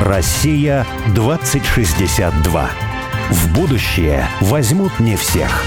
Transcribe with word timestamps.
Россия 0.00 0.86
2062. 1.14 2.70
В 3.30 3.54
будущее 3.54 4.28
возьмут 4.42 5.00
не 5.00 5.16
всех. 5.16 5.62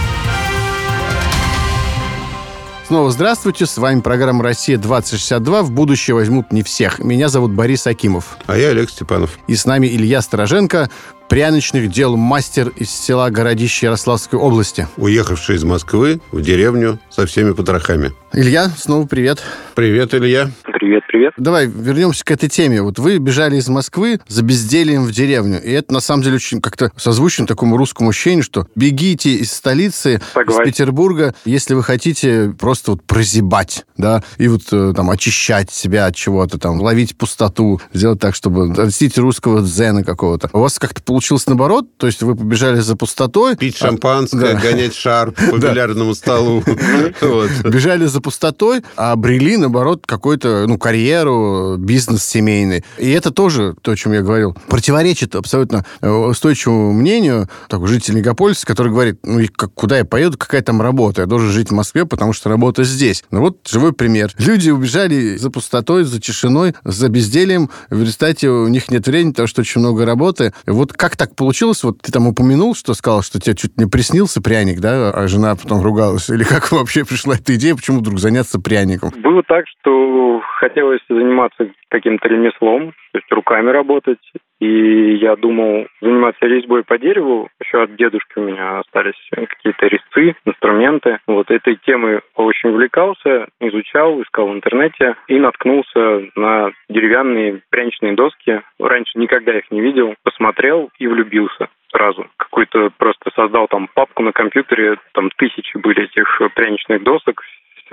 Снова 2.86 3.12
здравствуйте, 3.12 3.66
с 3.66 3.78
вами 3.78 4.02
программа 4.02 4.44
«Россия-2062». 4.44 5.64
В 5.64 5.72
будущее 5.72 6.16
возьмут 6.16 6.52
не 6.52 6.62
всех. 6.62 7.00
Меня 7.00 7.30
зовут 7.30 7.52
Борис 7.52 7.88
Акимов. 7.88 8.38
А 8.46 8.56
я 8.56 8.70
Олег 8.70 8.92
Степанов. 8.92 9.38
И 9.48 9.56
с 9.56 9.66
нами 9.66 9.88
Илья 9.88 10.22
Стороженко, 10.22 10.90
пряничных 11.30 11.92
дел 11.92 12.18
мастер 12.18 12.70
из 12.76 12.90
села 12.90 13.30
Городище 13.30 13.86
Ярославской 13.86 14.40
области. 14.40 14.88
Уехавший 14.98 15.56
из 15.56 15.64
Москвы 15.64 16.20
в 16.32 16.42
деревню 16.42 17.00
со 17.10 17.26
всеми 17.28 17.52
потрохами. 17.52 18.12
Илья, 18.34 18.70
снова 18.78 19.08
привет. 19.08 19.42
Привет, 19.76 20.14
Илья. 20.14 20.52
Привет, 20.64 21.04
привет. 21.08 21.34
Давай 21.38 21.68
вернемся 21.68 22.24
к 22.26 22.32
этой 22.32 22.50
теме. 22.50 22.82
Вот 22.82 23.00
вы 23.00 23.18
бежали 23.18 23.58
из 23.58 23.68
Москвы 23.70 24.20
за 24.28 24.44
бездельем 24.44 25.04
в 25.04 25.12
деревню. 25.12 25.62
И 25.62 25.72
это, 25.72 25.94
на 25.94 26.00
самом 26.00 26.24
деле, 26.24 26.36
очень 26.36 26.62
как-то 26.62 26.92
созвучно 26.96 27.46
такому 27.46 27.78
русскому 27.78 28.10
ощущению, 28.10 28.44
что 28.44 28.68
бегите 28.76 29.32
из 29.36 29.52
столицы, 29.52 30.22
Согласен. 30.34 30.64
из 30.64 30.66
Петербурга, 30.68 31.36
если 31.46 31.74
вы 31.74 31.84
хотите 31.84 32.54
просто 32.58 32.92
вот 32.92 33.04
прозябать, 33.04 33.86
да, 33.98 34.24
и 34.38 34.48
вот 34.48 34.62
э, 34.72 34.94
там 34.96 35.10
очищать 35.10 35.72
себя 35.72 36.06
от 36.06 36.16
чего-то, 36.16 36.58
там, 36.58 36.82
ловить 36.82 37.18
пустоту, 37.18 37.82
сделать 37.94 38.20
так, 38.20 38.36
чтобы 38.36 38.74
достичь 38.74 39.18
русского 39.18 39.62
дзена 39.62 40.04
какого-то. 40.04 40.50
У 40.54 40.60
вас 40.60 40.80
как-то 40.80 41.02
получилось 41.02 41.19
наоборот? 41.48 41.86
То 41.98 42.08
есть 42.08 42.22
вы 42.22 42.36
побежали 42.36 42.80
за 42.80 42.96
пустотой? 42.96 43.56
Пить 43.56 43.78
шампанское, 43.78 44.54
да. 44.54 44.60
гонять 44.60 44.96
шар 44.96 45.32
по 45.52 45.58
бильярдному 45.58 46.16
столу. 46.16 46.64
Бежали 47.64 48.06
за 48.06 48.22
пустотой, 48.22 48.82
а 48.96 49.12
обрели, 49.12 49.58
наоборот, 49.58 50.06
какую-то, 50.06 50.66
ну, 50.68 50.78
карьеру, 50.78 51.78
бизнес 51.78 52.24
семейный. 52.24 52.84
И 52.98 53.10
это 53.12 53.32
тоже, 53.32 53.76
то, 53.82 53.92
о 53.92 53.96
чем 53.96 54.14
я 54.14 54.22
говорил, 54.22 54.56
противоречит 54.68 55.36
абсолютно 55.36 55.86
э, 56.02 56.10
устойчивому 56.10 56.94
мнению 56.94 57.50
такого 57.68 57.88
жителя 57.88 58.16
мегаполиса, 58.16 58.66
который 58.66 58.92
говорит, 58.92 59.20
ну, 59.24 59.40
куда 59.74 59.98
я 59.98 60.06
поеду, 60.06 60.38
какая 60.38 60.62
там 60.62 60.82
работа? 60.82 61.22
Я 61.22 61.28
должен 61.28 61.50
жить 61.52 61.70
в 61.70 61.74
Москве, 61.74 62.06
потому 62.06 62.34
что 62.34 62.50
работа 62.50 62.84
здесь. 62.84 63.24
Ну, 63.32 63.42
вот 63.42 63.58
живой 63.68 63.94
пример. 63.94 64.34
Люди 64.38 64.70
убежали 64.70 65.38
за 65.38 65.50
пустотой, 65.50 66.04
за 66.04 66.20
тишиной, 66.20 66.76
за 66.84 67.10
бездельем. 67.10 67.70
В 67.90 68.02
результате 68.02 68.50
у 68.50 68.68
них 68.68 68.90
нет 68.92 69.08
времени, 69.08 69.32
потому 69.32 69.48
что 69.48 69.62
очень 69.62 69.82
много 69.82 70.06
работы. 70.06 70.54
Вот 70.66 70.94
как 70.94 71.09
так 71.16 71.36
получилось? 71.36 71.84
Вот 71.84 72.02
ты 72.02 72.12
там 72.12 72.28
упомянул, 72.28 72.76
что 72.76 72.94
сказал, 72.94 73.22
что 73.22 73.40
тебе 73.40 73.56
чуть 73.56 73.78
не 73.78 73.86
приснился 73.86 74.42
пряник, 74.42 74.80
да, 74.80 75.12
а 75.12 75.28
жена 75.28 75.56
потом 75.56 75.82
ругалась. 75.84 76.30
Или 76.30 76.44
как 76.44 76.72
вообще 76.72 77.06
пришла 77.06 77.36
эта 77.36 77.56
идея, 77.56 77.76
почему 77.76 78.00
вдруг 78.00 78.20
заняться 78.20 78.60
пряником? 78.60 79.12
Было 79.22 79.44
так, 79.44 79.66
что 79.68 80.42
хотелось 80.60 81.02
заниматься 81.10 81.68
каким-то 81.90 82.28
ремеслом, 82.28 82.92
то 83.12 83.18
есть 83.20 83.32
руками 83.32 83.70
работать. 83.70 84.20
И 84.60 85.16
я 85.16 85.36
думал 85.36 85.88
заниматься 86.02 86.46
резьбой 86.46 86.84
по 86.84 86.98
дереву. 86.98 87.50
Еще 87.64 87.82
от 87.82 87.96
дедушки 87.96 88.34
у 88.38 88.42
меня 88.42 88.80
остались 88.80 89.16
какие-то 89.32 89.88
резцы, 89.88 90.36
инструменты. 90.46 91.20
Вот 91.28 91.50
этой 91.50 91.78
темой 91.78 92.22
очень 92.36 92.70
увлекался, 92.70 93.48
изучал, 93.62 94.22
искал 94.22 94.50
в 94.50 94.54
интернете 94.54 95.16
и 95.28 95.40
наткнулся 95.40 96.24
на 96.36 96.72
деревянные 96.90 97.62
пряничные 97.70 98.14
доски. 98.14 98.62
Раньше 98.80 99.18
никогда 99.18 99.58
их 99.58 99.72
не 99.72 99.82
видел. 99.82 100.16
Посмотрел 100.24 100.90
и 101.00 101.08
влюбился 101.08 101.70
сразу. 101.92 102.28
Какой-то 102.38 102.92
просто 102.98 103.32
создал 103.36 103.68
там 103.68 103.90
папку 103.94 104.24
на 104.24 104.32
компьютере, 104.32 104.98
там 105.14 105.30
тысячи 105.38 105.78
были 105.78 106.04
этих 106.04 106.42
пряничных 106.56 107.04
досок, 107.04 107.42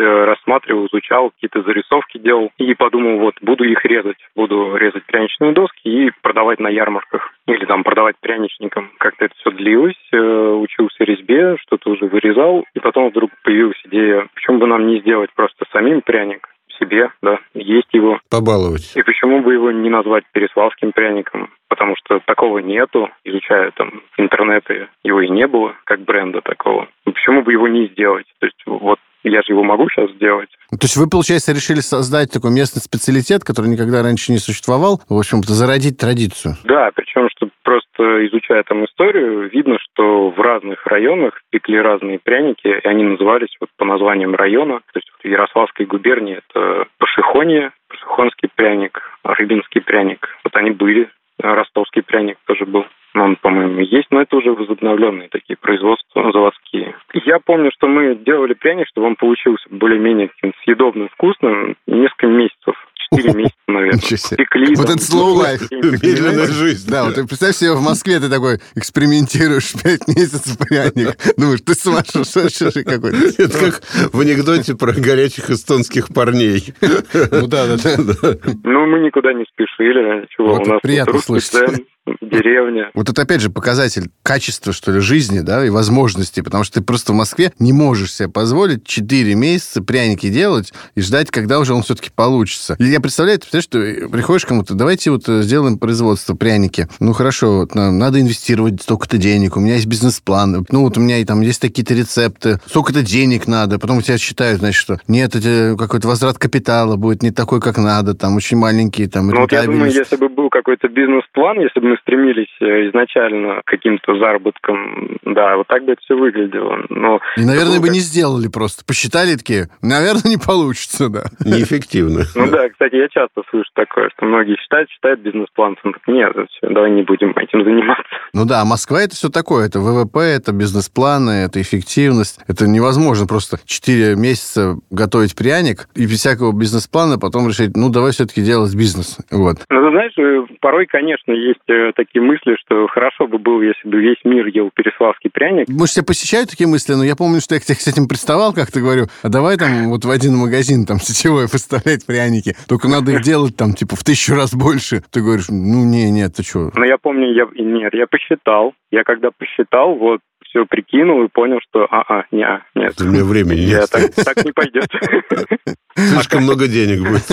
рассматривал, 0.02 0.86
изучал, 0.86 1.30
какие-то 1.30 1.62
зарисовки 1.62 2.18
делал 2.18 2.50
и 2.58 2.74
подумал, 2.74 3.18
вот, 3.18 3.34
буду 3.40 3.64
их 3.64 3.84
резать. 3.84 4.18
Буду 4.34 4.76
резать 4.76 5.04
пряничные 5.04 5.52
доски 5.52 5.88
и 5.88 6.10
продавать 6.22 6.60
на 6.60 6.68
ярмарках. 6.68 7.32
Или 7.46 7.64
там 7.64 7.84
продавать 7.84 8.16
пряничникам. 8.20 8.90
Как-то 8.98 9.26
это 9.26 9.34
все 9.36 9.50
длилось, 9.50 9.96
э, 10.12 10.16
учился 10.18 11.04
резьбе, 11.04 11.56
что-то 11.62 11.90
уже 11.90 12.06
вырезал. 12.06 12.64
И 12.74 12.80
потом 12.80 13.10
вдруг 13.10 13.30
появилась 13.42 13.80
идея, 13.84 14.26
почему 14.34 14.58
бы 14.58 14.66
нам 14.66 14.86
не 14.86 15.00
сделать 15.00 15.30
просто 15.34 15.64
самим 15.72 16.02
пряник 16.02 16.48
себе, 16.78 17.10
да, 17.22 17.38
есть 17.54 17.88
его. 17.92 18.20
Побаловать. 18.30 18.92
И 18.96 19.02
почему 19.02 19.40
бы 19.40 19.54
его 19.54 19.70
не 19.70 19.90
назвать 19.90 20.24
переславским 20.32 20.92
пряником? 20.92 21.50
Потому 21.68 21.94
что 21.96 22.20
такого 22.24 22.58
нету. 22.58 23.10
Изучая 23.24 23.70
там 23.72 24.02
интернеты, 24.16 24.88
его 25.02 25.20
и 25.20 25.28
не 25.28 25.46
было, 25.46 25.74
как 25.84 26.00
бренда 26.00 26.40
такого. 26.40 26.88
И 27.06 27.10
почему 27.10 27.42
бы 27.42 27.52
его 27.52 27.68
не 27.68 27.86
сделать? 27.88 28.26
То 28.38 28.46
есть 28.46 28.62
вот 28.66 28.98
я 29.28 29.42
же 29.42 29.52
его 29.52 29.62
могу 29.62 29.88
сейчас 29.88 30.10
сделать. 30.12 30.48
То 30.70 30.82
есть 30.82 30.96
вы, 30.96 31.08
получается, 31.08 31.52
решили 31.52 31.80
создать 31.80 32.30
такой 32.32 32.50
местный 32.50 32.82
специалитет, 32.82 33.44
который 33.44 33.68
никогда 33.68 34.02
раньше 34.02 34.32
не 34.32 34.38
существовал, 34.38 35.00
в 35.08 35.18
общем-то, 35.18 35.52
зародить 35.52 35.98
традицию. 35.98 36.54
Да, 36.64 36.90
причем, 36.94 37.28
что 37.30 37.48
просто 37.62 38.26
изучая 38.26 38.62
там 38.64 38.84
историю, 38.84 39.48
видно, 39.50 39.78
что 39.78 40.30
в 40.30 40.40
разных 40.40 40.86
районах 40.86 41.40
пекли 41.50 41.80
разные 41.80 42.18
пряники, 42.18 42.66
и 42.66 42.86
они 42.86 43.04
назывались 43.04 43.54
вот 43.60 43.70
по 43.76 43.84
названиям 43.84 44.34
района. 44.34 44.80
То 44.92 44.98
есть 44.98 45.10
в 45.22 45.26
Ярославской 45.26 45.86
губернии 45.86 46.40
это 46.48 46.86
Пашихония, 46.98 47.72
Пашихонский 47.88 48.48
пряник, 48.54 49.00
Рыбинский 49.24 49.80
пряник. 49.80 50.28
Вот 50.44 50.54
они 50.56 50.70
были. 50.70 51.08
Ростовский 51.38 52.02
пряник 52.02 52.38
тоже 52.46 52.64
был. 52.64 52.86
Ну, 53.16 53.24
Он, 53.24 53.36
по-моему, 53.36 53.80
есть, 53.80 54.08
но 54.10 54.20
это 54.20 54.36
уже 54.36 54.52
возобновленные 54.52 55.30
такие 55.30 55.56
производства 55.56 56.30
заводские. 56.32 56.94
Я 57.24 57.38
помню, 57.38 57.70
что 57.74 57.88
мы 57.88 58.14
делали 58.14 58.52
пряник, 58.52 58.86
чтобы 58.88 59.06
он 59.06 59.16
получился 59.16 59.66
более-менее 59.70 60.28
съедобным, 60.62 61.08
вкусным, 61.14 61.76
несколько 61.86 62.26
месяцев. 62.26 62.74
Четыре 63.08 63.32
месяца, 63.38 63.56
наверное. 63.68 64.36
Пекли. 64.36 64.74
Вот 64.76 64.88
там, 64.88 64.96
это 64.96 65.02
slow 65.02 65.32
life. 65.32 65.64
Медленная 65.72 66.46
жизнь. 66.48 66.90
Да, 66.90 67.04
вот 67.04 67.14
ты 67.14 67.26
представь 67.26 67.54
себе 67.56 67.72
в 67.72 67.80
Москве 67.80 68.20
ты 68.20 68.28
такой 68.28 68.58
экспериментируешь 68.74 69.72
пять 69.82 70.06
месяцев 70.08 70.58
пряник. 70.58 71.16
Думаешь, 71.38 71.62
ты 71.62 71.72
сумасшедший 71.72 72.84
какой-то. 72.84 73.16
Это 73.42 73.58
как 73.58 73.80
в 74.12 74.20
анекдоте 74.20 74.76
про 74.76 74.92
горячих 74.92 75.48
эстонских 75.48 76.08
парней. 76.14 76.74
Ну 76.82 77.46
да, 77.46 77.64
да, 77.64 77.76
да. 77.96 78.36
Ну, 78.62 78.86
мы 78.86 79.00
никуда 79.00 79.32
не 79.32 79.44
спешили. 79.44 80.26
Чего, 80.36 80.48
Вот 80.48 80.66
у 80.66 80.70
нас 80.72 80.80
приятно 80.82 81.18
слышать. 81.20 81.86
Деревня. 82.20 82.90
Вот 82.94 83.08
это 83.08 83.22
опять 83.22 83.40
же 83.40 83.50
показатель 83.50 84.10
качества, 84.22 84.72
что 84.72 84.92
ли, 84.92 85.00
жизни, 85.00 85.40
да, 85.40 85.64
и 85.64 85.70
возможностей, 85.70 86.42
потому 86.42 86.64
что 86.64 86.80
ты 86.80 86.84
просто 86.84 87.12
в 87.12 87.16
Москве 87.16 87.52
не 87.58 87.72
можешь 87.72 88.14
себе 88.14 88.28
позволить 88.28 88.84
4 88.84 89.34
месяца 89.34 89.82
пряники 89.82 90.28
делать 90.28 90.72
и 90.94 91.00
ждать, 91.00 91.30
когда 91.30 91.58
уже 91.58 91.74
он 91.74 91.82
все-таки 91.82 92.10
получится. 92.14 92.76
Я 92.78 93.00
представляю, 93.00 93.40
ты 93.40 93.60
что 93.60 93.78
приходишь 94.10 94.44
к 94.44 94.48
кому-то, 94.48 94.74
давайте 94.74 95.10
вот 95.10 95.28
э, 95.28 95.42
сделаем 95.42 95.78
производство 95.78 96.34
пряники. 96.34 96.88
Ну, 97.00 97.12
хорошо, 97.12 97.58
вот, 97.58 97.74
нам 97.74 97.98
надо 97.98 98.20
инвестировать 98.20 98.82
столько-то 98.82 99.18
денег, 99.18 99.56
у 99.56 99.60
меня 99.60 99.74
есть 99.74 99.86
бизнес-план, 99.86 100.66
ну, 100.70 100.82
вот 100.82 100.96
у 100.98 101.00
меня 101.00 101.18
и 101.18 101.24
там 101.24 101.40
есть 101.40 101.60
такие-то 101.60 101.94
рецепты, 101.94 102.60
столько-то 102.66 103.02
денег 103.02 103.46
надо, 103.46 103.78
потом 103.78 103.98
у 103.98 104.02
тебя 104.02 104.18
считают, 104.18 104.60
значит, 104.60 104.78
что 104.78 104.98
нет, 105.08 105.34
это 105.34 105.76
какой-то 105.78 106.08
возврат 106.08 106.38
капитала 106.38 106.96
будет 106.96 107.22
не 107.22 107.30
такой, 107.30 107.60
как 107.60 107.78
надо, 107.78 108.14
там, 108.14 108.36
очень 108.36 108.56
маленький, 108.56 109.06
там, 109.06 109.28
Ну, 109.28 109.40
вот 109.40 109.52
я 109.52 109.64
думаю, 109.64 109.90
если 109.90 110.16
бы 110.16 110.28
был 110.28 110.48
какой-то 110.50 110.88
бизнес-план, 110.88 111.60
если 111.60 111.80
бы 111.80 111.88
мы 111.88 111.95
стремились 111.98 112.54
э, 112.60 112.88
изначально 112.88 113.62
к 113.62 113.66
каким-то 113.66 114.18
заработкам, 114.18 115.18
да, 115.24 115.56
вот 115.56 115.66
так 115.66 115.84
бы 115.84 115.92
это 115.92 116.00
все 116.02 116.16
выглядело. 116.16 116.84
Но 116.88 117.20
И, 117.36 117.44
наверное, 117.44 117.80
бы 117.80 117.86
было 117.86 117.92
не 117.92 118.00
сделали 118.00 118.48
просто. 118.48 118.84
Посчитали 118.84 119.36
такие, 119.36 119.68
наверное, 119.82 120.30
не 120.30 120.36
получится, 120.36 121.08
да. 121.08 121.24
Неэффективно. 121.44 122.24
Ну 122.34 122.50
да, 122.50 122.68
кстати, 122.68 122.96
я 122.96 123.08
часто 123.08 123.42
слышу 123.50 123.68
такое, 123.74 124.10
что 124.16 124.26
многие 124.26 124.56
считают, 124.56 124.90
считают 124.90 125.20
бизнес-план. 125.20 125.76
Нет, 126.06 126.32
давай 126.62 126.90
не 126.90 127.02
будем 127.02 127.30
этим 127.36 127.64
заниматься. 127.64 128.04
Ну 128.32 128.44
да, 128.44 128.64
Москва 128.64 129.00
это 129.00 129.14
все 129.14 129.28
такое. 129.30 129.66
Это 129.66 129.80
ВВП, 129.80 130.20
это 130.20 130.52
бизнес-планы, 130.52 131.44
это 131.46 131.60
эффективность. 131.60 132.40
Это 132.48 132.66
невозможно 132.66 133.26
просто 133.26 133.58
4 133.64 134.16
месяца 134.16 134.76
готовить 134.90 135.34
пряник 135.36 135.88
и 135.94 136.02
без 136.02 136.20
всякого 136.20 136.52
бизнес-плана 136.52 137.18
потом 137.18 137.48
решить, 137.48 137.76
ну 137.76 137.90
давай 137.90 138.12
все-таки 138.12 138.42
делать 138.42 138.74
бизнес. 138.74 139.18
Вот. 139.30 139.58
Ну, 139.70 139.82
ты 139.84 139.90
знаешь, 139.90 140.12
э, 140.18 140.46
порой, 140.66 140.86
конечно, 140.86 141.30
есть 141.30 141.62
э, 141.68 141.92
такие 141.94 142.20
мысли, 142.20 142.56
что 142.58 142.88
хорошо 142.88 143.28
бы 143.28 143.38
было, 143.38 143.62
если 143.62 143.88
бы 143.88 144.00
весь 144.00 144.18
мир 144.24 144.48
ел 144.48 144.72
переславский 144.74 145.30
пряник. 145.30 145.68
Может, 145.68 145.94
тебя 145.94 146.04
посещают 146.04 146.50
такие 146.50 146.66
мысли, 146.66 146.94
но 146.94 147.04
я 147.04 147.14
помню, 147.14 147.40
что 147.40 147.54
я 147.54 147.60
к 147.60 147.62
тебе 147.62 147.76
с 147.76 147.86
этим 147.86 148.08
приставал, 148.08 148.52
как 148.52 148.72
ты 148.72 148.80
говорю, 148.80 149.04
а 149.22 149.28
давай 149.28 149.58
там 149.58 149.90
вот 149.90 150.04
в 150.04 150.10
один 150.10 150.34
магазин 150.34 150.84
там 150.84 150.98
сетевой 150.98 151.44
поставлять 151.44 152.04
пряники, 152.04 152.56
только 152.68 152.88
надо 152.88 153.12
их 153.12 153.22
делать 153.22 153.56
там 153.56 153.74
типа 153.74 153.94
в 153.94 154.02
тысячу 154.02 154.34
раз 154.34 154.54
больше. 154.56 155.04
Ты 155.12 155.20
говоришь, 155.20 155.46
ну 155.50 155.84
не, 155.84 156.10
нет, 156.10 156.34
ты 156.34 156.42
что? 156.42 156.72
Но 156.74 156.84
я 156.84 156.98
помню, 156.98 157.32
я 157.32 157.46
нет, 157.54 157.94
я 157.94 158.08
посчитал. 158.08 158.74
Я 158.90 159.04
когда 159.04 159.30
посчитал, 159.30 159.94
вот 159.94 160.18
все 160.48 160.66
прикинул 160.66 161.22
и 161.22 161.28
понял, 161.28 161.60
что 161.62 161.86
а-а, 161.88 162.24
не, 162.32 162.42
а, 162.42 162.62
нет. 162.74 163.00
У 163.00 163.04
меня 163.04 163.22
времени 163.22 163.60
Я 163.60 163.82
нет. 163.82 163.90
так, 163.90 164.34
так 164.34 164.44
не 164.44 164.50
пойдет. 164.50 164.88
Слишком 165.96 166.42
много 166.42 166.68
денег 166.68 167.00
будет. 167.00 167.24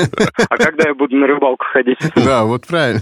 А 0.50 0.58
когда 0.58 0.90
я 0.90 0.94
буду 0.96 1.16
на 1.16 1.28
рыбалку 1.28 1.66
ходить? 1.66 1.98
Да, 2.16 2.46
вот 2.46 2.66
правильно. 2.68 3.02